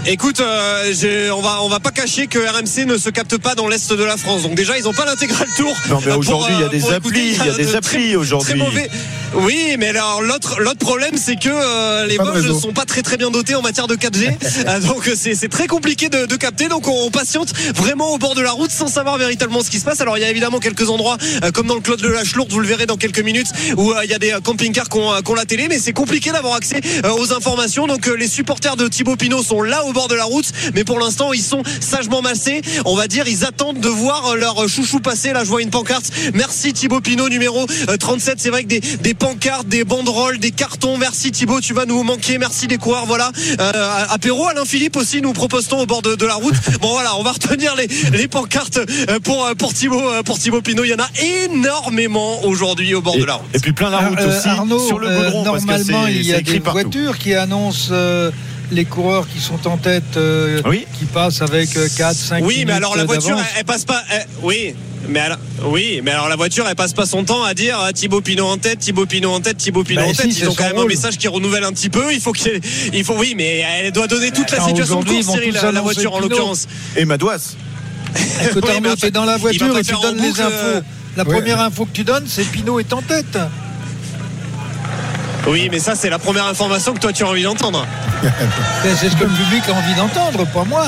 [0.07, 3.67] Écoute, euh, on va on va pas cacher que RMC ne se capte pas dans
[3.67, 4.43] l'est de la France.
[4.43, 5.75] Donc déjà, ils ont pas l'intégral tour.
[5.89, 7.75] Non, mais euh, aujourd'hui, il y a euh, des applis, il y a des de
[7.75, 8.53] applis aujourd'hui.
[8.53, 8.87] Très mauvais.
[9.33, 12.53] Oui, mais alors l'autre l'autre problème, c'est que euh, les réseau.
[12.53, 14.35] ne sont pas très très bien dotés en matière de 4G.
[14.67, 16.67] Euh, donc c'est très compliqué de, de capter.
[16.69, 19.79] Donc on, on patiente vraiment au bord de la route sans savoir véritablement ce qui
[19.79, 20.01] se passe.
[20.01, 21.17] Alors il y a évidemment quelques endroits
[21.53, 24.09] comme dans le Clos de la Chlourde, vous le verrez dans quelques minutes, où il
[24.09, 26.79] y a des camping-cars qui ont, la télé, mais c'est compliqué d'avoir accès
[27.17, 27.85] aux informations.
[27.85, 30.99] Donc les supporters de Thibaut Pinot sont là au bord de la route, mais pour
[30.99, 32.61] l'instant ils sont sagement massés.
[32.85, 35.33] On va dire, ils attendent de voir euh, leur chouchou passer.
[35.33, 36.05] Là, je vois une pancarte.
[36.33, 38.35] Merci Thibaut Pinot, numéro euh, 37.
[38.39, 40.97] C'est vrai que des, des pancartes, des banderoles, des cartons.
[40.97, 42.37] Merci Thibaut, tu vas nous manquer.
[42.37, 43.05] Merci des coureurs.
[43.07, 43.31] Voilà.
[43.59, 46.53] Euh, apéro, Alain Philippe aussi, nous proposons au bord de, de la route.
[46.81, 50.37] Bon voilà, on va retenir les, les pancartes euh, pour, euh, pour Thibaut, euh, pour
[50.37, 50.83] Thibaut Pinot.
[50.83, 53.47] Il y en a énormément aujourd'hui au bord Et, de la route.
[53.55, 56.07] et puis plein la route Euh, aussi Arnaud, sur le euh, goudron parce que normalement,
[56.07, 56.79] il y a des partout.
[56.81, 58.31] voitures qui annoncent euh,
[58.71, 60.85] les coureurs qui sont en tête, euh, Oui.
[60.97, 63.45] qui passent avec euh, 4, 5 Oui, mais alors la voiture, d'avance.
[63.53, 64.03] elle, elle passe pas.
[64.11, 64.73] elle- oui.
[65.07, 67.93] Mais alors, oui, mais alors la voiture, elle passe pas son temps à dire ah,
[67.93, 70.39] Thibaut Pinot en tête, Thibaut Pinot en tête, Thibaut Pinot Bah en si, tête.
[70.39, 72.11] Ils ont quand même un message qui renouvelle un petit peu.
[72.11, 72.59] Il faut qu'il,
[72.91, 75.81] il faut, oui, mais elle doit donner toute la Attends, situation de course, Cyril, la,
[75.81, 76.67] voiture en l'occurrence.
[76.95, 77.53] Et Madouas.
[78.49, 80.51] Écoute, Oui, Arnaud, t'es dans la voiture et tu donnes les infos.
[80.51, 80.81] euh,
[81.17, 81.35] La Ouais.
[81.35, 83.37] première info que tu donnes, c'est Pinot est en tête.
[85.47, 87.85] Oui, mais ça, c'est la première information que toi tu as envie d'entendre.
[88.83, 90.87] C'est ce que le public a envie d'entendre, pas moi.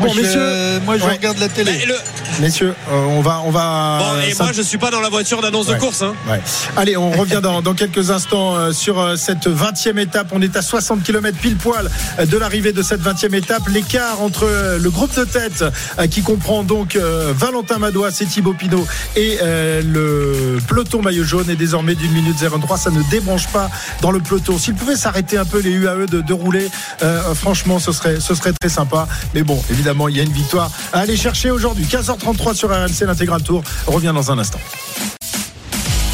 [0.00, 1.12] Bon, messieurs, moi, je ouais.
[1.12, 1.72] regarde la télé.
[1.86, 1.94] Le-
[2.40, 3.98] Messieurs, euh, on va, on va.
[4.00, 5.74] Bon, et ça- moi, je suis pas dans la voiture d'annonce Ouais.
[5.76, 6.02] de course.
[6.02, 6.14] Hein.
[6.28, 6.40] Ouais.
[6.76, 10.28] Allez, on revient dans, dans quelques instants euh, sur euh, cette 20e étape.
[10.32, 11.88] On est à 60 km pile poil
[12.24, 13.62] de l'arrivée de cette 20e étape.
[13.68, 14.46] L'écart entre
[14.78, 15.64] le groupe de tête
[16.10, 19.38] qui comprend donc Valentin Madouas et Thibaut Pinot et
[19.82, 22.76] le peloton maillot jaune est désormais d'une minute 03.
[22.78, 23.70] Ça ne débranche pas
[24.02, 24.58] dans le peloton.
[24.58, 26.68] S'ils pouvaient s'arrêter un peu les UAE de, de rouler,
[27.02, 29.06] euh, franchement, ce serait, ce serait très sympa.
[29.34, 31.84] Mais bon, évidemment, il y a une victoire à aller chercher aujourd'hui.
[31.84, 33.62] 15h33 sur RMC, l'intégral tour.
[33.86, 34.60] On revient dans un instant.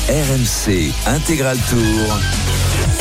[0.09, 2.52] RMC Intégral Tour.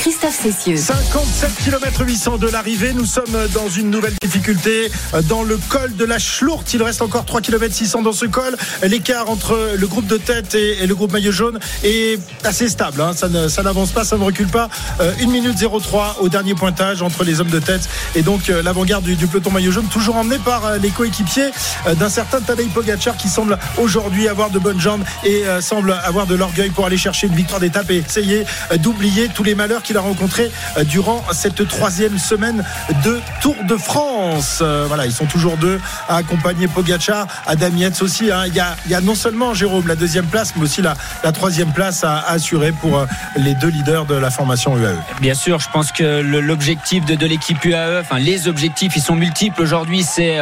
[0.01, 0.77] Christophe Cessieux.
[0.77, 4.91] 57 km 800 de l'arrivée, nous sommes dans une nouvelle difficulté
[5.29, 6.63] dans le col de la Schlourt.
[6.73, 8.57] Il reste encore 3 km 600 dans ce col.
[8.81, 12.99] L'écart entre le groupe de tête et, le groupe maillot jaune est assez stable.
[12.99, 13.11] hein.
[13.13, 14.69] Ça n'avance pas, ça ne recule pas.
[15.01, 18.63] Euh, 1 minute 03 au dernier pointage entre les hommes de tête et donc euh,
[18.63, 21.51] l'avant-garde du, peloton maillot jaune, toujours emmené par euh, les coéquipiers
[21.85, 25.93] euh, d'un certain Tadej Pogacar qui semble aujourd'hui avoir de bonnes jambes et euh, semble
[26.03, 29.53] avoir de l'orgueil pour aller chercher une victoire d'étape et essayer euh, d'oublier tous les
[29.53, 32.63] malheurs qu'il qu'il a rencontrés euh, durant cette troisième semaine
[33.03, 34.59] de Tour de France.
[34.61, 38.31] Euh, voilà, ils sont toujours deux à accompagner Pogacar, Adam Yates aussi.
[38.31, 38.43] hein.
[38.47, 40.93] Il, y a, il y a non seulement Jérôme la deuxième place, mais aussi la,
[41.25, 44.95] la troisième place à, assurer pour euh, les deux leaders de la formation UAE.
[45.19, 49.61] Bien sûr, je pense que l'objectif de, l'équipe UAE, enfin les objectifs, ils sont multiples
[49.61, 50.03] aujourd'hui.
[50.03, 50.37] C'est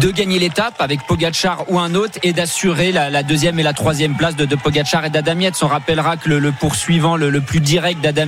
[0.00, 4.16] de gagner l'étape avec Pogacar ou un autre et d'assurer la, deuxième et la troisième
[4.16, 5.36] place de, de Pogacar et d'Adam.
[5.60, 8.26] On rappellera que le, poursuivant, le, plus direct d'Adam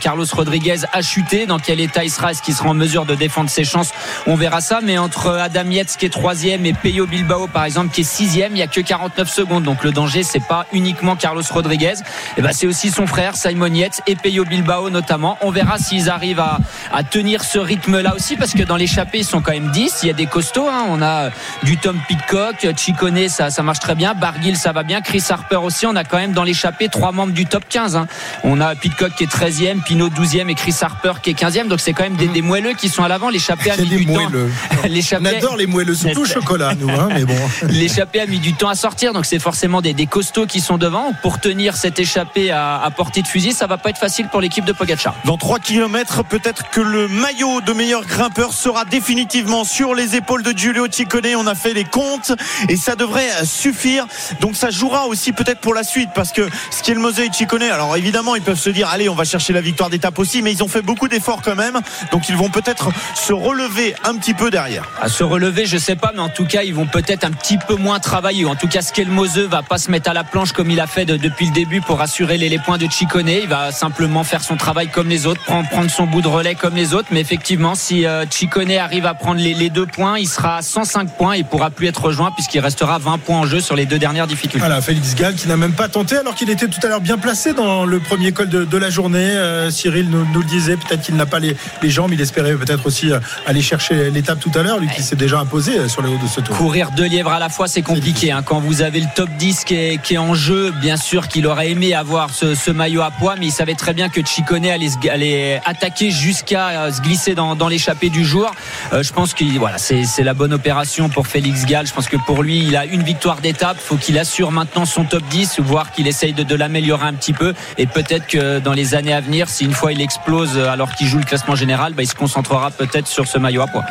[0.00, 1.46] Carlos Rodriguez, a chuté.
[1.46, 2.32] Dans quel état il sera?
[2.32, 3.92] Est-ce qu'il sera en mesure de défendre ses chances?
[4.26, 4.80] On verra ça.
[4.82, 8.52] Mais entre Adam Yates qui est troisième et Peyo Bilbao par exemple qui est sixième,
[8.56, 9.62] il y a que 49 secondes.
[9.64, 11.94] Donc le danger, c'est pas uniquement Carlos Rodriguez.
[12.36, 15.38] Et ben c'est aussi son frère Simon Yates et Peyo Bilbao notamment.
[15.42, 16.58] On verra s'ils arrivent à,
[16.92, 20.00] à tenir ce rythme-là aussi parce que dans l'échappée ils sont quand même 10.
[20.02, 20.68] Il y a des costauds.
[20.68, 20.86] hein.
[20.88, 21.30] On a
[21.62, 24.14] du Tom Pitcock, Chicone, ça, ça marche très bien.
[24.14, 25.00] Barguil, ça va bien.
[25.02, 25.86] Chris Harper aussi.
[25.86, 27.96] On a quand même dans l'échappée trois membres du top 15.
[27.96, 28.06] hein.
[28.44, 31.66] On a Pitcock qui est 13e, Pinot 12e et Chris Harper qui est 15e.
[31.66, 33.28] Donc c'est quand même des, des moelleux qui sont à l'avant.
[33.28, 34.12] L'échappée a mis du temps.
[34.12, 34.48] moelleux.
[34.84, 37.34] On L'échappée- adore les moelleux, surtout au chocolat, nous, hein, mais bon.
[37.68, 40.78] L'échappée a mis du temps à sortir, donc c'est forcément des, des costauds qui sont
[40.78, 41.12] devant.
[41.22, 44.40] Pour tenir cette échappée à, à portée de fusil, ça va pas être facile pour
[44.40, 45.16] l'équipe de Pogacar.
[45.24, 50.44] Dans 3 km, peut-être que le maillot de meilleur grimpeur sera définitivement sur les épaules
[50.44, 51.34] de Giulio Ciccone.
[51.36, 52.30] On a fait les comptes
[52.68, 54.06] et ça devrait suffire.
[54.40, 58.36] Donc ça jouera aussi peut-être pour la suite parce que Skelmose et Ciccone, alors évidemment,
[58.36, 60.68] ils peuvent se dire allez, on va chercher la victoire d'étape aussi, mais ils ont
[60.68, 61.80] fait beaucoup d'efforts quand même.
[62.12, 64.84] Donc ils vont peut-être se relever un petit peu derrière.
[65.00, 67.56] À se relever, je sais pas, mais en tout cas, ils vont peut-être un petit
[67.56, 68.44] peu moins travailler.
[68.44, 71.04] En tout cas, Skelmose va pas se mettre à la planche comme il a fait
[71.04, 73.28] de- depuis le début pour assurer les, les points de Chicone.
[73.28, 76.54] Il va simplement faire son travail comme les autres, prendre, prendre son bout de relais
[76.56, 77.08] comme les autres.
[77.12, 80.62] Mais effectivement, si euh, Chicone arrive à prendre les, les deux points, il sera à
[80.62, 81.36] 105 points.
[81.36, 84.26] Il pourra plus être rejoint puisqu'il restera 20 points en jeu sur les deux dernières
[84.26, 84.58] difficultés.
[84.58, 87.18] Voilà, Félix Gall qui n'a même pas tenté alors qu'il était tout à l'heure bien
[87.18, 89.18] placé dans le premier col de, de la journée.
[89.30, 92.54] Euh, Cyril nous, nous le disait, peut-être qu'il n'a pas les, les jambes, il espérait
[92.54, 95.88] peut-être aussi euh, aller chercher l'étape tout à l'heure, lui qui s'est déjà imposé euh,
[95.88, 96.56] sur les hauts de ce tour.
[96.56, 98.32] Courir deux lièvres à la fois, c'est compliqué.
[98.32, 98.42] hein.
[98.44, 101.46] Quand vous avez le top 10 qui est, qui est en jeu, bien sûr qu'il
[101.46, 104.66] aurait aimé avoir ce, ce maillot à poids, mais il savait très bien que Chicone
[104.66, 108.50] allait, allait attaquer jusqu'à euh, se glisser dans, dans l'échappée du jour.
[108.92, 111.86] Euh, je pense que voilà, c'est c'est la bonne opération pour Félix Gall.
[111.86, 113.78] Je pense que pour lui, il a une victoire d'étape.
[113.78, 117.32] faut qu'il assure maintenant son top 10, voire qu'il essaye de, de l'améliorer un petit
[117.32, 117.54] peu.
[117.78, 120.90] Et peut-être que dans les années à venir, si une fois il explose euh, alors
[120.94, 123.84] qu'il joue le classement général, bah, il se concentrera peut-être sur ce maillot à poids.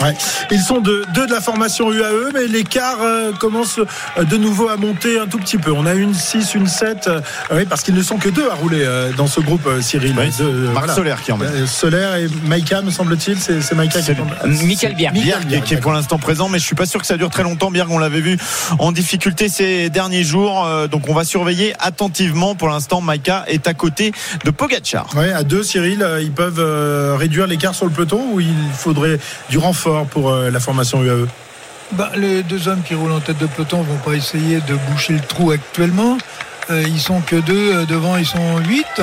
[0.00, 0.16] Ouais.
[0.50, 3.78] Ils sont de, deux de la formation UAE, mais l'écart euh, commence
[4.16, 5.72] euh, de nouveau à monter un tout petit peu.
[5.72, 7.20] On a une 6, une 7, euh,
[7.52, 10.14] oui, parce qu'ils ne sont que deux à rouler euh, dans ce groupe, euh, Cyril.
[10.16, 11.50] Oui, Deux, euh, Marc Solaire qui emmène.
[11.52, 13.38] Euh, Solaire et Maïka, me semble-t-il.
[13.38, 14.66] C'est c'est Maïka qui C'est emmène.
[14.66, 15.10] Michael Bier.
[15.12, 17.18] Bierg qui est- qui est pour l'instant présent, mais je suis pas sûr que ça
[17.18, 17.70] dure très longtemps.
[17.70, 18.38] Bierg, on l'avait vu
[18.78, 22.54] en difficulté ces derniers jours, euh, donc on va surveiller attentivement.
[22.54, 24.12] Pour l'instant, Maïka est à côté
[24.46, 25.08] de Pogacar.
[25.16, 28.54] Ouais, à deux, Cyril, euh, ils peuvent euh, réduire l'écart sur le peloton ou il
[28.72, 29.18] faudrait
[29.48, 31.26] du renfort pour euh, la formation UAE
[31.92, 35.14] Bah, les deux hommes qui roulent en tête de peloton vont pas essayer de boucher
[35.14, 36.16] le trou actuellement.
[36.70, 39.02] Ils sont que deux, devant ils sont huit,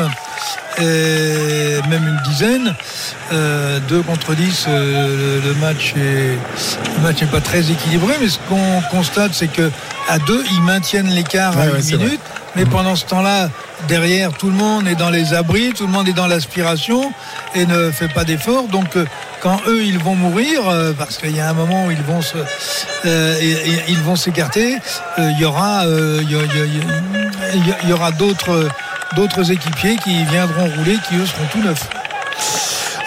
[0.79, 2.75] et même une dizaine.
[3.33, 6.37] Euh, deux contre 10, euh, le, match est
[6.97, 9.69] le match n'est pas très équilibré, mais ce qu'on constate, c'est que
[10.09, 12.21] à deux, ils maintiennent l'écart Ouais, à une minute.
[12.55, 13.49] Mais pendant ce temps-là,
[13.87, 17.11] derrière, tout le monde est dans les abris, tout le monde est dans l'aspiration
[17.53, 18.67] et ne fait pas d'efforts.
[18.67, 19.05] Donc, euh,
[19.43, 22.21] quand eux, ils vont mourir, euh, parce qu'il y a un moment où ils vont
[22.23, 22.37] se,
[23.05, 24.77] euh, et- et ils vont s'écarter,
[25.19, 28.67] euh, il y aura, euh, y, y y il y aura d'autres,
[29.15, 31.89] d'autres équipiers qui viendront rouler, qui eux seront tout neufs.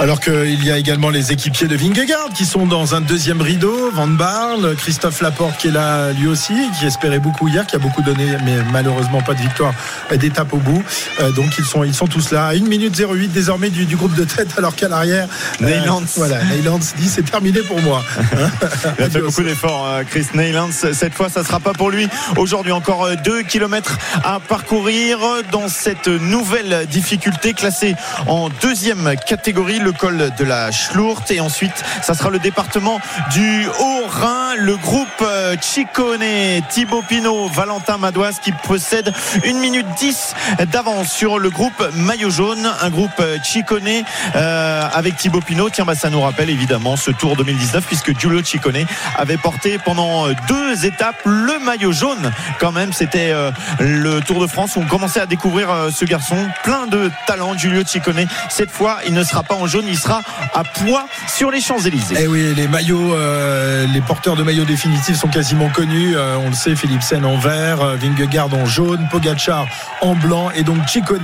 [0.01, 3.91] Alors qu'il y a également les équipiers de Vingegaard qui sont dans un deuxième rideau,
[3.93, 7.79] Van Barle, Christophe Laporte qui est là lui aussi, qui espérait beaucoup hier, qui a
[7.79, 9.75] beaucoup donné, mais malheureusement pas de victoire
[10.11, 10.83] d'étape au bout.
[11.21, 12.47] Euh, donc ils sont, ils sont tous là.
[12.47, 15.29] À 1 minute 08 désormais du, du groupe de tête, alors qu'à l'arrière,
[15.61, 16.03] euh, Neylands.
[16.17, 18.03] voilà, Neylands dit c'est terminé pour moi.
[18.99, 20.71] Il a fait beaucoup d'efforts, euh, Chris Neylands.
[20.73, 22.09] Cette fois, ça sera pas pour lui.
[22.39, 25.19] Aujourd'hui, encore 2 km à parcourir
[25.53, 31.31] dans cette nouvelle difficulté classée en deuxième catégorie, le col de la Schlourte.
[31.31, 33.01] Et ensuite, ça sera le département
[33.33, 36.25] du Haut-Rhin, le groupe euh, Chicone,
[36.69, 39.13] Thibaut Pinot, Valentin Madouas qui possède
[39.45, 40.35] 1 minute 10
[40.71, 43.89] d'avance sur le groupe Maillot Jaune, un groupe euh, Chicone
[44.37, 45.71] euh, avec Thibaut Pinot.
[45.71, 48.85] Tiens, bah, ça nous rappelle évidemment ce Tour 2019 puisque Giulio Ciccone
[49.17, 52.33] avait porté pendant deux étapes le maillot jaune.
[52.59, 53.33] Quand même, c'était
[53.79, 57.85] le Tour de France où on commençait à découvrir ce garçon plein de talent, Giulio
[57.85, 58.27] Ciccone.
[58.49, 59.89] Cette fois, il ne sera pas en jaune, jaune.
[59.89, 60.23] Il sera
[60.55, 62.17] à poids sur les Champs-Élysées.
[62.21, 66.17] Eh oui, les maillots, euh, les porteurs de maillots définitifs sont quasiment connus.
[66.17, 69.67] Euh, on le sait, Philipsen en vert, euh, Vingegaard en jaune, Pogacar
[70.01, 71.21] en blanc et donc Chicone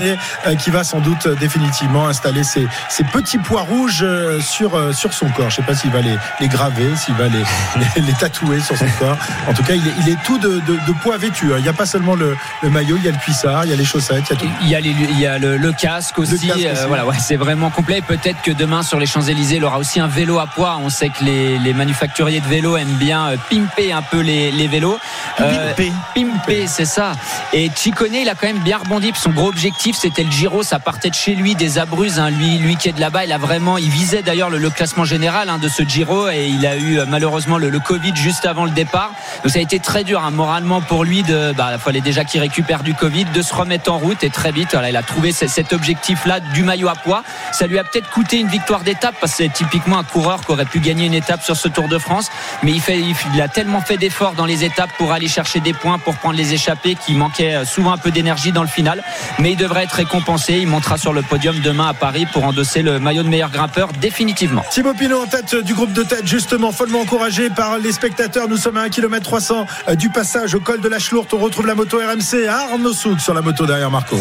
[0.46, 4.92] euh, qui va sans doute définitivement installer ses, ses petits pois rouges euh, sur, euh,
[4.92, 5.50] sur son corps.
[5.50, 7.38] Je sais pas s'il va les, les graver, s'il va les,
[7.96, 9.16] les, les tatouer sur son corps.
[9.48, 11.52] En tout cas, il est, il est tout de, de, de poids vêtu.
[11.52, 11.56] hein.
[11.58, 13.74] Il n'y a pas seulement le, le maillot, il y a le cuissard, il y
[13.74, 14.48] a les chaussettes, il y a tout.
[14.62, 16.46] Il y a, les- il y a le, le casque aussi.
[16.46, 16.82] casque euh, aussi.
[16.88, 18.00] voilà, ouais, c'est vraiment complet.
[18.06, 20.78] Peut-être demain sur les Champs-Élysées, il aura aussi un vélo à poids.
[20.82, 24.50] On sait que les, les manufacturiers de vélos aiment bien euh, pimper un peu les,
[24.50, 24.98] les vélos.
[25.40, 25.92] Euh, Pimper.
[26.14, 27.12] pimper, c'est ça.
[27.52, 29.12] Et Chicone, il a quand même bien rebondi.
[29.14, 30.62] Son gros objectif, c'était le Giro.
[30.62, 32.18] Ça partait de chez lui, des Abruzzes.
[32.18, 32.30] hein.
[32.30, 35.04] Lui, lui qui est de là-bas, il a vraiment, il visait d'ailleurs le, le classement
[35.04, 38.46] général hein, de ce Giro et il a eu euh, malheureusement le, le Covid juste
[38.46, 39.10] avant le départ.
[39.44, 41.22] Donc ça a été très dur hein, moralement pour lui.
[41.22, 44.30] De, bah, il fallait déjà qu'il récupère du Covid, de se remettre en route et
[44.30, 47.22] très vite, voilà, il a trouvé ce- cet objectif-là du maillot à poids.
[47.52, 50.50] Ça lui a peut-être coûté une victoire d'étape parce que c'est typiquement un coureur qui
[50.50, 52.30] aurait pu gagner une étape sur ce Tour de France.
[52.62, 56.16] Mais il, a tellement fait d'efforts dans les étapes pour aller chercher des points, pour
[56.16, 59.02] prendre les échappées, qu'il manquait euh, souvent un peu d'énergie dans le final.
[59.38, 60.54] Mais il devrait être récompensé.
[60.54, 63.88] Il montera sur le podium demain à Paris pour endosser le maillot de meilleur grimpeur
[64.00, 64.64] définitivement.
[64.70, 68.48] Thibaut Pinot en tête du groupe de tête, justement, follement encouragé par les spectateurs.
[68.48, 69.66] Nous sommes à 1 km 300
[69.98, 71.32] du passage au col de la Chlourte.
[71.34, 74.16] On retrouve la moto RMC à Arnaud Souk sur la moto derrière Marco.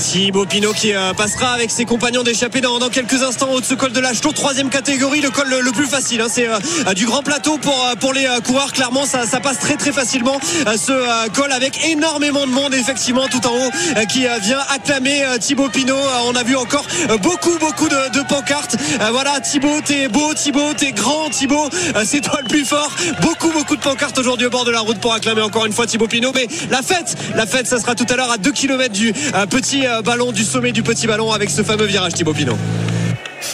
[0.00, 3.66] Thibaut Pinot qui euh, passera avec ses compagnons d'échappée dans, dans quelques instants au de
[3.66, 6.22] ce col de la Tour troisième catégorie, le col le, plus facile.
[6.22, 6.26] hein.
[6.32, 8.72] c'est euh, du grand plateau pour, euh, pour les euh, coureurs.
[8.72, 12.72] Clairement, ça, ça passe très très facilement euh, ce euh, col avec énormément de monde
[12.74, 15.94] effectivement tout en haut euh, qui euh, vient acclamer euh, Thibaut Pinot.
[15.94, 18.76] Euh, on a vu encore euh, beaucoup beaucoup de, de pancartes.
[19.02, 22.90] Euh, voilà, Thibaut, t'es beau, Thibaut, t'es grand, Thibaut, euh, c'est toi le plus fort.
[23.20, 25.86] Beaucoup beaucoup de pancartes aujourd'hui au bord de la route pour acclamer encore une fois
[25.86, 26.32] Thibaut Pinot.
[26.34, 29.46] Mais la fête, la fête, ça sera tout à l'heure à 2 km du euh,
[29.46, 32.56] petit euh, ballon, du sommet du petit ballon avec ce fameux virage Thibaut Pinot.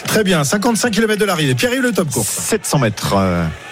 [0.07, 1.55] Très bien, 55 km de l'arrivée.
[1.55, 2.29] Pierre-Yves, le top course.
[2.29, 3.15] 700 mètres.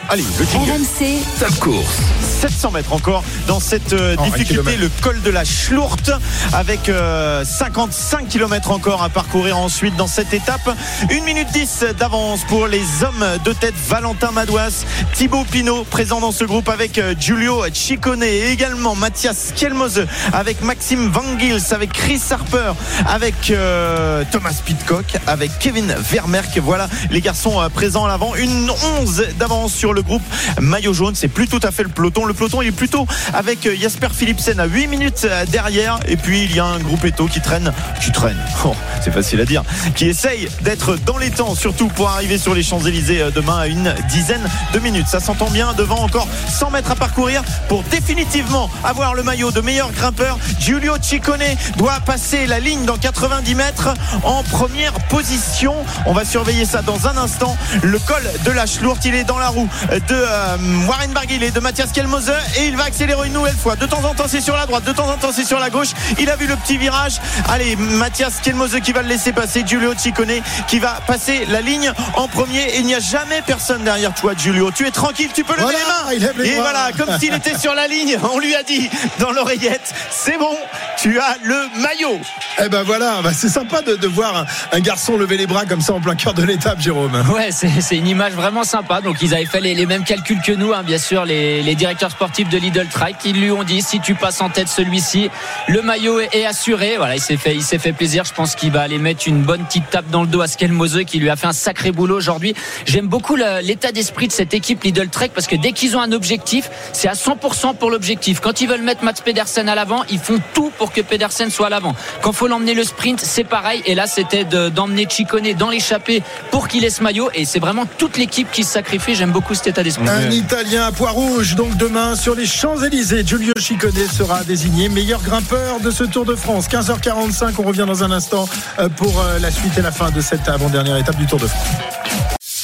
[0.05, 0.71] Euh, Allez, le jingle.
[0.71, 1.99] RMC, Top course.
[2.40, 6.11] 700 mètres encore dans cette euh, Oh, difficulté, le col de la Schlourte,
[6.53, 10.69] avec euh, 55 km encore à parcourir ensuite dans cette étape.
[11.11, 16.33] 1 minute 10 d'avance pour les hommes de tête Valentin Madouas, Thibaut Pinot présent dans
[16.33, 21.93] ce groupe avec euh, Giulio Ciccone et également Mathias Kielmose avec Maxime Van Gils, avec
[21.93, 22.73] Chris Harper,
[23.07, 26.59] avec euh, Thomas Pitcock, avec Kevin Vermerck.
[26.59, 28.35] Voilà les garçons euh, présents à l'avant.
[28.35, 30.22] Une 11 d'avance sur le groupe
[30.61, 31.14] maillot jaune.
[31.14, 32.24] C'est plus tout à fait le peloton.
[32.24, 35.98] Le peloton il est plutôt avec euh, Jasper Philipsen à 8 minutes euh, derrière.
[36.09, 38.38] Et puis il y a un groupe Eto qui traîne, qui traîne.
[38.66, 39.62] Oh, c'est facile à dire.
[39.94, 43.66] Qui essaye d'être dans les temps, surtout pour arriver sur les Champs-Élysées euh, demain à
[43.66, 44.40] une dizaine
[44.72, 45.07] de minutes.
[45.07, 45.74] Ça s'entend bien.
[45.74, 50.38] Devant encore 100 mètres à parcourir pour définitivement avoir le maillot de meilleur grimpeur.
[50.59, 51.42] Giulio Ciccone
[51.76, 53.90] doit passer la ligne dans 90 mètres
[54.22, 55.74] en première position.
[56.07, 57.57] On va surveiller ça dans un instant.
[57.83, 60.57] Le col de la Schlourte, il est dans la roue de euh,
[60.88, 63.77] Warren Barguil et de Mathias Kelmose et il va accélérer une nouvelle fois.
[63.77, 65.70] De temps en temps, c'est sur la droite, de temps en temps, c'est sur la
[65.70, 65.88] gauche.
[66.18, 67.20] Il a vu le petit virage.
[67.49, 69.62] Allez, Mathias Kelmose qui va le laisser passer.
[69.66, 72.62] Giulio Ciccone qui va passer la ligne en premier.
[72.75, 74.70] Et il n'y a jamais personne derrière toi, Giulio.
[74.70, 75.79] Tu es tranquille, tu peux lever Voilà,
[76.11, 76.33] les mains.
[76.38, 76.62] les et bras.
[76.73, 80.57] voilà, comme s'il était sur la ligne, on lui a dit dans l'oreillette, c'est bon,
[80.97, 82.20] tu as le maillot.
[82.62, 85.64] Eh ben voilà, bah c'est sympa de, de voir un, un garçon lever les bras
[85.66, 87.23] comme ça en plein cœur de l'étape, Jérôme.
[87.35, 89.01] Ouais, c'est c'est une image vraiment sympa.
[89.01, 92.11] Donc ils avaient fait les, les mêmes calculs que nous, hein, bien sûr, les, directeurs
[92.11, 93.17] sportifs de Lidl Trike.
[93.25, 95.31] Ils lui ont dit si tu passes en tête celui-ci,
[95.69, 96.95] le maillot est, assuré.
[96.97, 98.25] Voilà, il s'est fait, il s'est fait plaisir.
[98.25, 101.01] Je pense qu'il va aller mettre une bonne petite tape dans le dos à Skelmose
[101.07, 102.55] qui lui a fait un sacré boulot aujourd'hui.
[102.87, 106.13] J'aime beaucoup l'état d'esprit de cette équipe Lidl Trek parce que dès qu'ils ont un
[106.13, 108.41] objectif, c'est à 100% pour l'objectif.
[108.41, 111.67] Quand ils veulent mettre Mats Pedersen à l'avant, ils font tout pour que Pedersen soit
[111.67, 111.95] à l'avant.
[112.23, 113.83] Quand faut l'emmener le sprint, c'est pareil.
[113.87, 117.31] Et là, c'était de- d'emmener Chicone dans l'échappée pour qu'il ait ce maillot.
[117.35, 119.15] Et c'est vraiment toute l'équipe qui se sacrifie.
[119.15, 120.07] J'aime beaucoup cet état d'esprit.
[120.07, 125.22] Un Italien à poids rouge, donc demain sur les Champs-Élysées, Giulio Ciccone sera désigné meilleur
[125.22, 126.68] grimpeur de ce Tour de France.
[126.68, 128.46] 15h45, on revient dans un instant
[128.79, 131.46] euh, pour euh, la suite et la fin de cette avant-dernière étape du Tour de
[131.46, 132.62] France.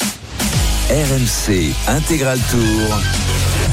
[0.91, 3.30] RMC Intégral Tour.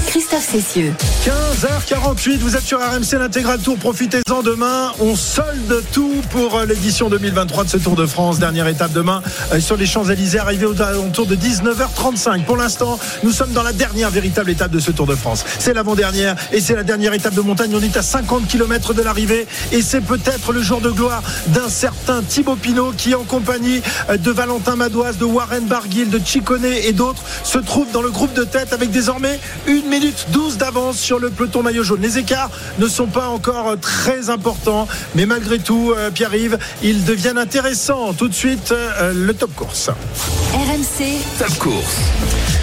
[0.08, 0.94] Christophe Cessieux.
[1.26, 3.76] 15h48, vous êtes sur RMC l'intégral tour.
[3.76, 4.90] Profitez-en demain.
[5.00, 8.38] On solde tout pour euh, l'édition 2023 de ce Tour de France.
[8.38, 9.20] Dernière étape demain
[9.52, 12.44] euh, sur les Champs-Élysées, arrivé aux alentours de 19h35.
[12.44, 15.44] Pour l'instant, nous sommes dans la dernière véritable étape de ce Tour de France.
[15.58, 17.72] C'est l'avant-dernière et c'est la dernière étape de montagne.
[17.74, 21.68] On est à 50 km de l'arrivée et c'est peut-être le jour de gloire d'un
[21.68, 26.64] certain Thibaut Pinot qui, en compagnie euh, de Valentin Madoise, de Warren Barguil, de Chicone
[26.64, 30.58] et d'autres, se trouve dans le groupe de tête avec désormais une minute minutes 12
[30.58, 32.00] d'avance sur le peloton maillot jaune.
[32.00, 34.86] Les écarts ne sont pas encore très importants,
[35.16, 38.12] mais malgré tout, euh, Pierre-Yves, ils deviennent intéressants.
[38.12, 39.90] Tout de suite, euh, le top course.
[40.54, 41.96] RMC, Top course.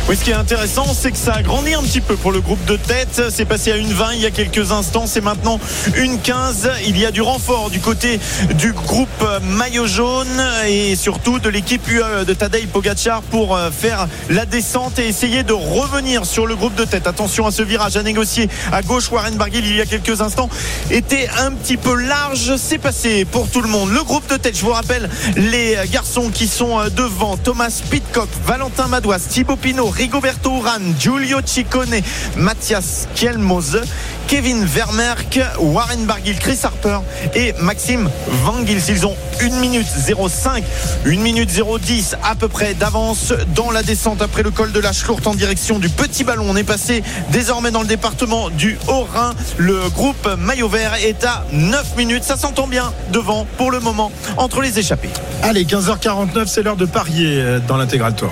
[0.07, 2.39] Oui, ce qui est intéressant, c'est que ça a grandi un petit peu pour le
[2.39, 3.23] groupe de tête.
[3.29, 5.07] C'est passé à une 20 il y a quelques instants.
[5.07, 5.59] C'est maintenant
[5.97, 6.69] une 15.
[6.87, 8.19] Il y a du renfort du côté
[8.53, 9.09] du groupe
[9.41, 10.27] maillot jaune
[10.67, 15.41] et surtout de l'équipe UE de Tadej Pogacar pour euh, faire la descente et essayer
[15.41, 17.07] de revenir sur le groupe de tête.
[17.07, 19.11] Attention à ce virage à négocier à gauche.
[19.11, 20.47] Warren Barguil, il y a quelques instants,
[20.91, 22.55] était un petit peu large.
[22.57, 23.89] C'est passé pour tout le monde.
[23.91, 28.29] Le groupe de tête, je vous rappelle, les garçons qui sont euh, devant Thomas Pitcock,
[28.45, 32.01] Valentin Madouas, Thibaut Pinot, Rigoberto Urán, Giulio Ciccone,
[32.37, 33.81] Mathias Kielmose,
[34.27, 36.99] Kevin Vermerck, Warren Barguil, Chris Harper
[37.35, 38.09] et Maxime
[38.43, 38.89] Van Gils.
[38.89, 40.63] Ils ont 1 minute 05,
[41.05, 44.93] 1 minute 010 à peu près d'avance dans la descente après le col de la
[44.93, 46.45] Schlourte en direction du Petit Ballon.
[46.49, 49.33] On est passé désormais dans le département du Haut-Rhin.
[49.57, 52.23] Le groupe Maillot Vert est à 9 minutes.
[52.23, 55.09] Ça s'entend bien devant pour le moment entre les échappés.
[55.43, 58.31] Allez, 15h49, c'est l'heure de parier euh, dans l'intégral tour.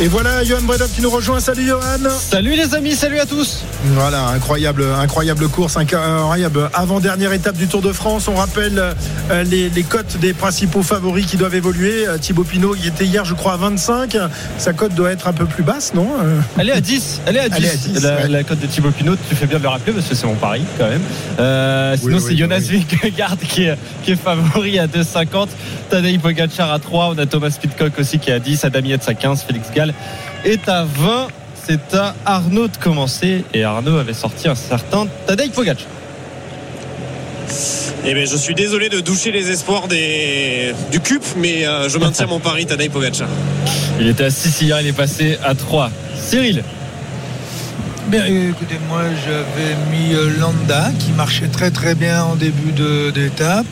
[0.00, 1.38] Et voilà, Johan Bredov qui nous rejoint.
[1.38, 1.80] Salut Johan.
[2.18, 3.62] Salut les amis, salut à tous.
[3.94, 8.26] Voilà, incroyable, incroyable course, incroyable avant-dernière étape du Tour de France.
[8.26, 8.76] On rappelle
[9.30, 12.08] euh, les, les cotes des principaux favoris qui doivent évoluer.
[12.08, 14.16] Euh, Thibaut Pinot, il était hier, je crois, à 25.
[14.58, 17.20] Sa cote doit être un peu plus basse, non Euh, Elle est à 10.
[17.26, 17.56] Elle est à 10.
[17.56, 18.28] Elle est à 10, la, ouais.
[18.28, 20.34] la cote de Thibaut Pinot, tu fais bien de le rappeler parce que c'est mon
[20.34, 21.02] pari quand même.
[21.38, 22.84] Euh, sinon, Oui, c'est oui, Jonas oui.
[23.00, 25.46] Vingegaard qui est, qui est favori à 2,50.
[25.88, 27.10] Tadej Pogacar à 3.
[27.14, 28.64] On a Thomas Pitcock aussi qui est à 10.
[28.64, 29.42] Adam Yates à 15.
[29.46, 29.83] Félix Gall
[30.44, 31.28] est à 20.
[31.66, 33.44] C'est à Arnaud de commencer.
[33.54, 35.86] Et Arnaud avait sorti un certain Tadej Pogacar.
[38.06, 40.74] Eh bien, je suis désolé de doucher les espoirs des...
[40.90, 43.28] du CUP, mais euh, je maintiens mon pari Tadej Pogacar.
[43.98, 45.90] Il était à 6 hier, il est passé à 3.
[46.16, 46.62] Cyril.
[48.08, 52.72] Bien, écoutez, moi j'avais mis euh, Landa qui marchait très très bien en début
[53.12, 53.64] d'étape.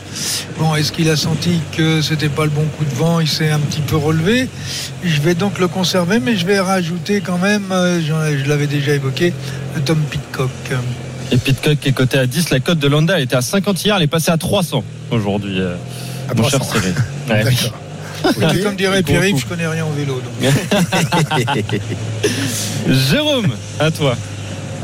[0.57, 3.19] Bon, est-ce qu'il a senti que c'était pas le bon coup de vent?
[3.19, 4.49] Il s'est un petit peu relevé.
[5.03, 8.93] Je vais donc le conserver, mais je vais rajouter quand même, euh, je l'avais déjà
[8.93, 9.33] évoqué,
[9.85, 10.49] Tom Pitcock.
[11.31, 12.49] Et Pitcock qui est coté à 10.
[12.49, 15.59] La cote de Landa, elle était à 50 hier, elle est passée à 300 aujourd'hui.
[15.61, 15.75] euh,
[16.29, 16.57] À mon 300.
[16.57, 16.95] cher Cyril.
[17.29, 17.55] Ouais, oui.
[17.55, 17.79] D'accord.
[18.63, 19.39] Comme dirait Pierre-Yves, coup.
[19.41, 20.21] je connais rien en vélo.
[20.21, 20.51] donc.
[22.89, 23.47] Jérôme,
[23.79, 24.15] à toi.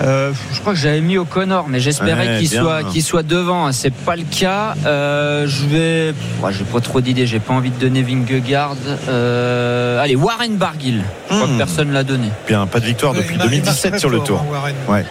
[0.02, 3.70] Euh, je crois que j'avais mis O'Connor, mais j'espérais Ouais, qu'il soit, qu'il soit devant.
[3.74, 4.74] C'est pas le cas.
[4.86, 6.14] Euh, je vais.
[6.42, 7.28] Ouais, j'ai pas trop d'idées.
[7.28, 8.78] J'ai pas envie de donner Vingegaard.
[9.10, 11.02] Euh, allez, Warren Barguil.
[11.30, 11.52] Je crois Hmm.
[11.52, 12.30] que personne l'a donné.
[12.48, 14.40] Bien, pas de victoire depuis il marche- il marche 2017 très sur le tour.
[14.42, 14.76] hein, Warren.
[14.88, 15.06] Ouais.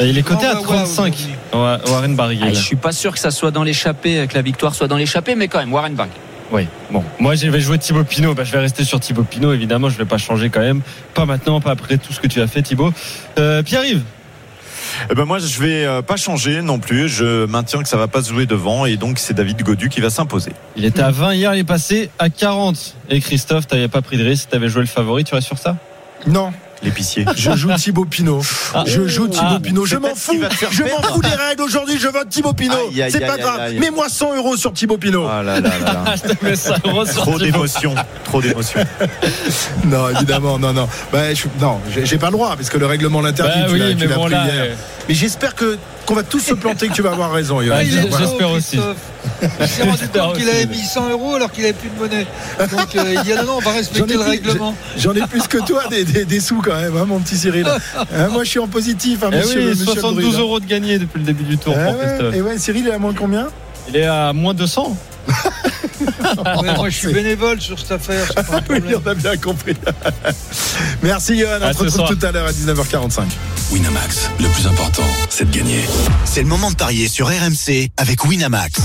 [0.00, 1.14] Il est coté Oh, à ouais, ouais, 35.
[1.14, 1.26] aujourd'hui.
[1.54, 2.42] Ouais, Warren Barguil.
[2.44, 4.96] Ah, je suis pas sûr que ça soit dans l'échappée, que la victoire soit dans
[4.96, 6.16] l'échappée, mais quand même, Warren Barguil.
[6.52, 7.02] Oui, bon.
[7.18, 8.34] Moi, je vais jouer Thibaut Pinot.
[8.34, 9.88] Bah, je vais rester sur Thibaut Pinot, évidemment.
[9.88, 10.82] Je vais pas changer quand même.
[11.14, 12.92] Pas maintenant, pas après tout ce que tu as fait, Thibaut.
[13.38, 14.02] Euh, Pierre-Yves.
[15.10, 17.08] Eh ben moi, je vais euh, pas changer non plus.
[17.08, 20.00] Je maintiens que ça va pas se jouer devant et donc c'est David Godu qui
[20.00, 20.52] va s'imposer.
[20.76, 22.96] Il était à 20 hier, il est passé à 40.
[23.10, 25.76] Et Christophe, t'avais pas pris de risque, t'avais joué le favori, tu restes sur ça?
[26.26, 26.52] Non,
[26.82, 27.24] L'épicier.
[27.36, 28.42] je joue Thibaut Pinot.
[28.74, 28.84] Ah.
[28.86, 29.60] Je joue Thibaut Ah.
[29.62, 29.86] Pinot.
[29.86, 30.40] Je m'en fous.
[30.70, 31.98] Je m'en fous des règles aujourd'hui.
[31.98, 32.90] Je vote Thibaut Pinot.
[33.10, 33.60] C'est pas aïe, grave.
[33.60, 33.78] aïe.
[33.78, 35.26] Mets-moi 100 euros sur Thibaut Pinot.
[35.30, 36.14] Ah là là là là.
[36.16, 37.44] Je te mets ça euros sur Trop Thibaut.
[37.44, 37.94] d'émotions.
[38.24, 38.80] Trop d'émotions.
[39.84, 40.88] Non, évidemment, non, non.
[41.12, 43.60] Bah, je- non, j'ai pas le droit parce que le règlement l'interdit.
[43.62, 44.44] Bah oui, tu mais bon pris là.
[44.44, 44.54] hier.
[44.56, 44.74] euh,
[45.08, 47.60] Mais j'espère que qu'on va tous se planter que tu vas avoir raison.
[47.60, 48.78] Est J'espère aussi.
[49.60, 52.26] Il s'est rendu compte qu'il avait mis 100 euros alors qu'il avait plus de monnaie.
[52.70, 54.74] Donc euh, il dit ah non, non, on va J'en ai respecter le plus- règlement.
[54.96, 57.66] J'en ai plus que toi des, des- des sous quand même, hein, mon petit Cyril.
[57.96, 60.40] Hein, moi, je suis en positif, hein, Eh monsieur, oui, monsieur 72 Bruy, hein.
[60.40, 62.88] euros de gagné depuis le début du tour Eh pour ouais, et ouais, Cyril, il
[62.88, 63.48] est à moins de combien?
[63.88, 64.96] Il est à moins 200.
[66.76, 69.00] Moi je suis bénévole sur cette affaire, c'est pas un Oui, problème.
[69.04, 69.74] on a bien compris.
[71.02, 71.60] Merci, Johan.
[71.62, 72.08] À On ce se retrouve soir.
[72.10, 73.22] tout à l'heure à 19h45.
[73.72, 75.80] Winamax, le plus important, c'est de gagner.
[76.24, 78.80] C'est le moment de parier sur RMC avec Winamax.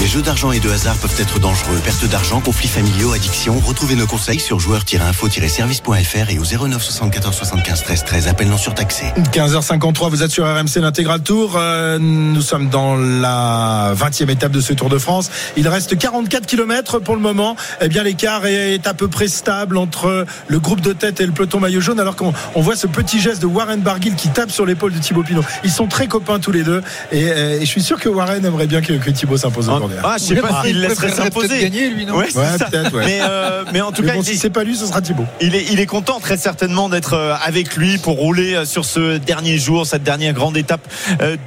[0.00, 1.76] Les jeux d'argent et de hasard peuvent être dangereux.
[1.82, 3.58] Perte d'argent, conflits familiaux, addiction.
[3.58, 8.28] Retrouvez nos conseils sur joueurs-info-service.fr et au 09 74 75 13 13.
[8.28, 9.06] Appel non surtaxé.
[9.32, 11.54] 15h53, vous êtes sur RMC l'intégral tour.
[11.56, 15.30] Euh, nous sommes dans la 20e étape de ce Tour de France.
[15.56, 17.56] Il reste 44 km pour le moment.
[17.80, 21.32] Eh bien, l'écart est à peu près stable entre le groupe de tête et le
[21.32, 24.52] peloton maillot jaune, alors qu'on on voit ce petit geste de Warren Barguil qui tape
[24.52, 25.42] sur l'épaule de Thibaut Pinot.
[25.64, 26.82] Ils sont très copains tous les deux.
[27.10, 29.68] Et, euh, et je suis sûr que Warren aimerait bien que, que Thibaut s'impose
[30.04, 31.60] Ah, je sais pas s'il laisserait s'imposer.
[31.60, 33.04] gagner, lui, non Ouais, peut-être, ouais.
[33.06, 35.24] Mais, euh, mais en tout Mais cas, bon, si c'est pas lui, ce sera Thibaut.
[35.40, 38.84] il est, il est content très certainement d'être euh, avec lui pour rouler euh, sur
[38.84, 40.80] ce dernier jour, cette dernière grande étape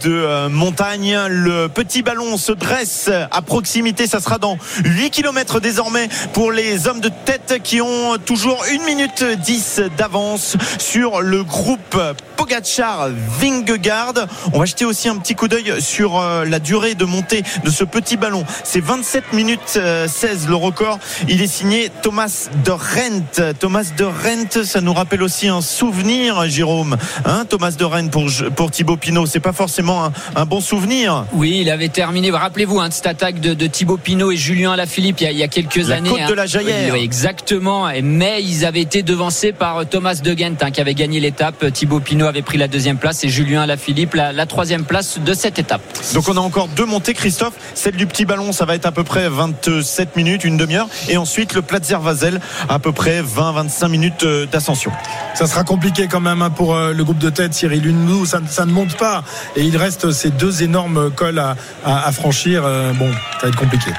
[0.03, 1.17] de montagne.
[1.27, 4.07] Le petit ballon se dresse à proximité.
[4.07, 8.85] Ça sera dans 8 km désormais pour les hommes de tête qui ont toujours 1
[8.85, 11.97] minute 10 d'avance sur le groupe
[12.37, 14.13] Pogachar Vingegaard.
[14.53, 17.83] On va jeter aussi un petit coup d'œil sur la durée de montée de ce
[17.83, 18.30] petit ballon.
[18.63, 20.99] C'est 27 minutes euh, 16 le record.
[21.27, 23.53] Il est signé Thomas de Rent.
[23.59, 26.97] Thomas de Rent, ça nous rappelle aussi un souvenir, Jérôme.
[27.25, 28.25] Hein, Thomas de Rent pour,
[28.55, 29.25] pour Thibaut Pinot.
[29.25, 31.25] C'est pas forcément un, un bon souvenir.
[31.33, 32.31] Oui, il avait terminé.
[32.31, 35.31] Rappelez-vous hein, de cette attaque de, de Thibaut Pinot et Julien Alaphilippe il y a,
[35.31, 36.09] il y a quelques La années.
[36.09, 36.29] côte hein.
[36.29, 36.93] de la Jaillère.
[36.93, 37.89] Oui, oui, exactement.
[38.03, 41.71] Mais ils avaient été devancés par Thomas De Gent hein, qui avait gagné l'étape.
[41.73, 45.33] Thibaut Pinot avait pris la deuxième place et Julien Alaphilippe la, la troisième place de
[45.33, 45.81] cette étape.
[46.13, 47.53] Donc on a encore deux montées, Christophe.
[47.73, 50.87] Celle du petit ballon, ça va être à peu près 27 minutes, une demi-heure.
[51.09, 54.91] Et ensuite le Platzer Vasel, à peu près 20-25 minutes euh, d'ascension.
[55.33, 58.25] Ça sera compliqué quand même hein, pour euh, le groupe de tête, Cyril Hunenou.
[58.25, 59.23] Ça, ça ne monte pas.
[59.55, 61.55] Et il reste ces deux énormes cols à,
[61.85, 62.63] à- à franchir.
[62.65, 63.91] Euh, bon, ça va être compliqué.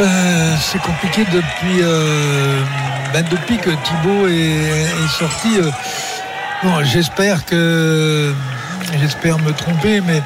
[0.00, 2.60] Euh, c'est compliqué depuis, euh,
[3.12, 5.58] ben, depuis que Thibaut est, est sorti.
[5.60, 5.70] euh,
[6.64, 8.32] bon, j'espère que.
[8.92, 10.22] J'espère me tromper, mais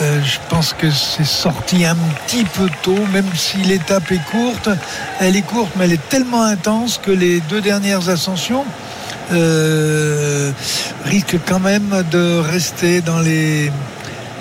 [0.00, 4.68] euh, je pense que c'est sorti un petit peu tôt, même si l'étape est courte.
[5.20, 8.64] Elle est courte, mais elle est tellement intense que les deux dernières ascensions
[9.32, 10.50] euh,
[11.04, 13.70] risquent quand même de rester dans les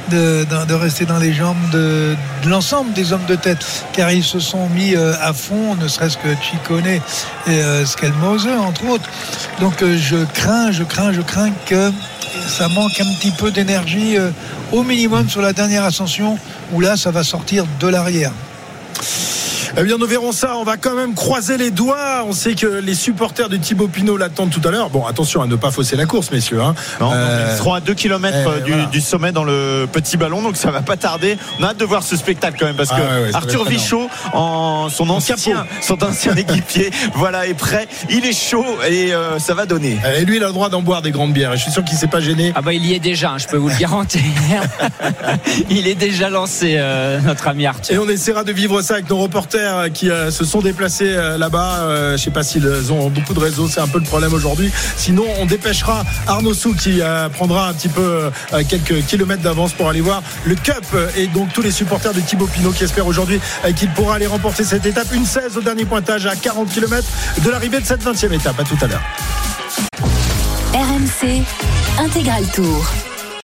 [0.10, 4.40] de, rester dans les jambes de, de l'ensemble des hommes de tête, car ils se
[4.40, 7.02] sont mis euh, à fond, ne serait-ce que Chicone et
[7.48, 9.10] euh, Skelmose, entre autres.
[9.60, 11.92] Donc euh, je crains, je crains, je crains que
[12.48, 14.32] ça manque un petit peu d'énergie euh,
[14.72, 16.38] au minimum sur la dernière ascension,
[16.72, 18.32] où là, ça va sortir de l'arrière.
[19.78, 20.56] Eh bien, nous verrons ça.
[20.58, 22.24] On va quand même croiser les doigts.
[22.26, 24.90] On sait que les supporters de Thibaut Pinot l'attendent tout à l'heure.
[24.90, 26.62] Bon, attention à ne pas fausser la course, messieurs.
[26.62, 26.76] hein.
[27.00, 28.86] Non, Euh, Ils seront à 2 km eh, du, voilà.
[28.88, 31.38] du sommet dans le petit ballon, donc ça va pas tarder.
[31.60, 33.64] On a hâte de voir ce spectacle quand même, parce Ah que ouais, Arthur.
[33.66, 35.36] Vichot, en son ancien,
[35.82, 37.88] son ancien équipier, voilà, est prêt.
[38.10, 39.98] Il est chaud et euh, ça va donner.
[40.18, 41.54] Et lui, il a le droit d'en boire des grandes bières.
[41.54, 42.52] Et je suis sûr qu'il s'est pas gêné.
[42.56, 44.22] Ah bah il y est déjà, hein, je peux vous le garantir.
[45.70, 47.96] il est déjà lancé, euh, notre ami Arthur.
[47.96, 51.14] Et on essaiera de vivre ça avec nos reporters euh, qui euh, se sont déplacés
[51.16, 52.12] euh, là-bas.
[52.12, 54.72] Je sais pas s'ils ont beaucoup de réseaux, c'est un peu le problème aujourd'hui.
[54.98, 57.02] Sinon, on dépêchera Arnaud Sou qui
[57.34, 58.32] prendra un petit peu
[58.68, 60.86] quelques kilomètres d'avance pour aller voir le Cup
[61.16, 63.40] et donc tous les supporters de Thibaut Pinot qui espèrent aujourd'hui
[63.76, 65.08] qu'il pourra aller remporter cette étape.
[65.14, 67.08] Une 16 au dernier pointage à 40 km
[67.44, 68.60] de l'arrivée de cette 20e étape.
[68.60, 69.02] À tout à l'heure.
[70.74, 71.44] RMC
[72.00, 73.01] Intégral Tour.